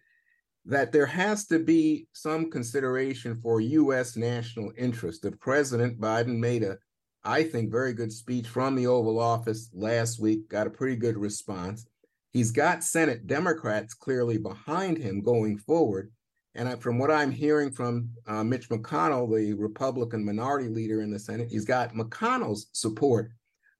that 0.68 0.92
there 0.92 1.06
has 1.06 1.46
to 1.46 1.58
be 1.58 2.06
some 2.12 2.50
consideration 2.50 3.40
for 3.40 3.60
U.S. 3.60 4.16
national 4.16 4.70
interest. 4.76 5.22
The 5.22 5.32
President 5.32 5.98
Biden 5.98 6.38
made 6.38 6.62
a, 6.62 6.76
I 7.24 7.42
think, 7.42 7.70
very 7.70 7.92
good 7.92 8.12
speech 8.12 8.46
from 8.46 8.74
the 8.74 8.86
Oval 8.86 9.18
Office 9.18 9.70
last 9.72 10.20
week, 10.20 10.48
got 10.48 10.66
a 10.66 10.70
pretty 10.70 10.96
good 10.96 11.16
response. 11.16 11.86
He's 12.32 12.50
got 12.50 12.84
Senate 12.84 13.26
Democrats 13.26 13.94
clearly 13.94 14.38
behind 14.38 14.98
him 14.98 15.22
going 15.22 15.58
forward. 15.58 16.12
And 16.54 16.80
from 16.82 16.98
what 16.98 17.10
I'm 17.10 17.30
hearing 17.30 17.70
from 17.70 18.10
uh, 18.26 18.42
Mitch 18.42 18.68
McConnell, 18.68 19.34
the 19.34 19.54
Republican 19.54 20.24
minority 20.24 20.68
leader 20.68 21.02
in 21.02 21.10
the 21.10 21.18
Senate, 21.18 21.48
he's 21.50 21.64
got 21.64 21.94
McConnell's 21.94 22.68
support 22.72 23.30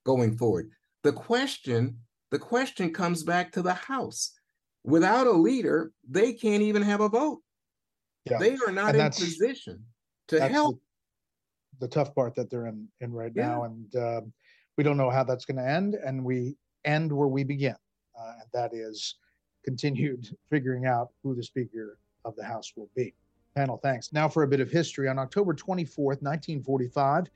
going 0.05 0.37
forward. 0.37 0.71
The 1.03 1.13
question, 1.13 1.99
the 2.31 2.39
question 2.39 2.93
comes 2.93 3.23
back 3.23 3.53
to 3.53 3.63
the 3.63 3.75
House 3.75 4.33
without 4.85 5.27
a 5.27 5.33
leader, 5.33 5.93
they 6.09 6.33
can't 6.33 6.63
even 6.63 6.83
have 6.83 7.01
a 7.01 7.09
vote. 7.09 7.43
Yeah. 8.25 8.39
They 8.39 8.57
are 8.67 8.73
not 8.73 8.97
in 8.97 9.11
position 9.11 9.85
to 10.29 10.49
help. 10.49 10.81
The, 11.81 11.89
tough 11.89 12.15
part 12.15 12.35
that 12.35 12.51
they're 12.51 12.67
in 12.67 12.89
in 13.01 13.13
right 13.13 13.33
yeah. 13.35 13.49
now, 13.49 13.65
and 13.65 13.97
uh, 13.97 14.21
we 14.77 14.85
don't 14.85 14.97
know 14.97 15.11
how 15.11 15.25
that's 15.25 15.45
going 15.45 15.59
to 15.59 15.69
end. 15.69 15.95
And 15.95 16.25
we 16.25 16.57
end 16.85 17.13
where 17.13 17.29
we 17.29 17.45
begin, 17.45 17.77
uh, 18.19 18.33
and 18.41 18.49
that 18.53 18.75
is 18.75 19.17
continued 19.65 20.37
figuring 20.51 20.87
out 20.87 21.11
who 21.23 21.35
the 21.35 21.43
Speaker 21.43 21.99
of 22.25 22.35
the 22.37 22.45
House 22.45 22.73
will 22.77 22.91
be. 22.97 23.15
Panel, 23.55 23.79
thanks. 23.83 24.13
Now 24.13 24.29
for 24.29 24.43
a 24.43 24.49
bit 24.49 24.61
of 24.61 24.71
history. 24.71 25.09
On 25.09 25.19
October 25.19 25.55
24th, 25.55 26.23
1945, 26.23 27.27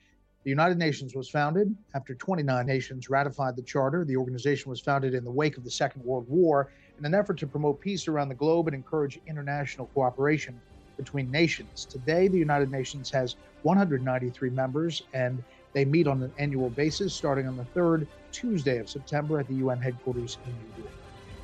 the 0.44 0.50
United 0.50 0.76
Nations 0.76 1.14
was 1.14 1.28
founded 1.28 1.74
after 1.94 2.14
29 2.14 2.66
nations 2.66 3.08
ratified 3.08 3.54
the 3.54 3.62
charter. 3.62 4.04
The 4.04 4.16
organization 4.16 4.70
was 4.70 4.80
founded 4.80 5.14
in 5.14 5.24
the 5.24 5.30
wake 5.30 5.56
of 5.56 5.64
the 5.64 5.70
Second 5.70 6.04
World 6.04 6.28
War 6.28 6.72
in 6.98 7.04
an 7.04 7.14
effort 7.14 7.38
to 7.38 7.46
promote 7.46 7.80
peace 7.80 8.08
around 8.08 8.28
the 8.28 8.34
globe 8.34 8.66
and 8.66 8.74
encourage 8.74 9.20
international 9.26 9.86
cooperation 9.88 10.60
between 10.96 11.30
nations. 11.30 11.84
Today, 11.84 12.28
the 12.28 12.38
United 12.38 12.70
Nations 12.70 13.10
has 13.10 13.36
193 13.62 14.50
members 14.50 15.02
and 15.12 15.42
they 15.72 15.84
meet 15.84 16.06
on 16.06 16.22
an 16.22 16.32
annual 16.38 16.70
basis 16.70 17.14
starting 17.14 17.46
on 17.46 17.56
the 17.56 17.64
third 17.66 18.06
Tuesday 18.30 18.78
of 18.78 18.88
September 18.88 19.38
at 19.38 19.48
the 19.48 19.54
UN 19.54 19.80
headquarters 19.80 20.38
in 20.46 20.52
New 20.52 20.82
York. 20.82 20.92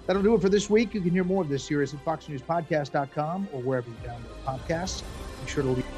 That'll 0.07 0.23
do 0.23 0.35
it 0.35 0.41
for 0.41 0.49
this 0.49 0.71
week. 0.71 0.95
You 0.95 1.01
can 1.01 1.11
hear 1.11 1.25
more 1.25 1.43
of 1.43 1.49
this 1.49 1.65
series 1.65 1.93
at 1.93 2.05
foxnewspodcast.com 2.05 3.49
or 3.53 3.61
wherever 3.63 3.89
you 3.89 3.97
download 4.03 4.37
podcasts. 4.47 5.03
Be 5.41 5.47
sure 5.47 5.63
to 5.63 5.71
leave. 5.71 5.98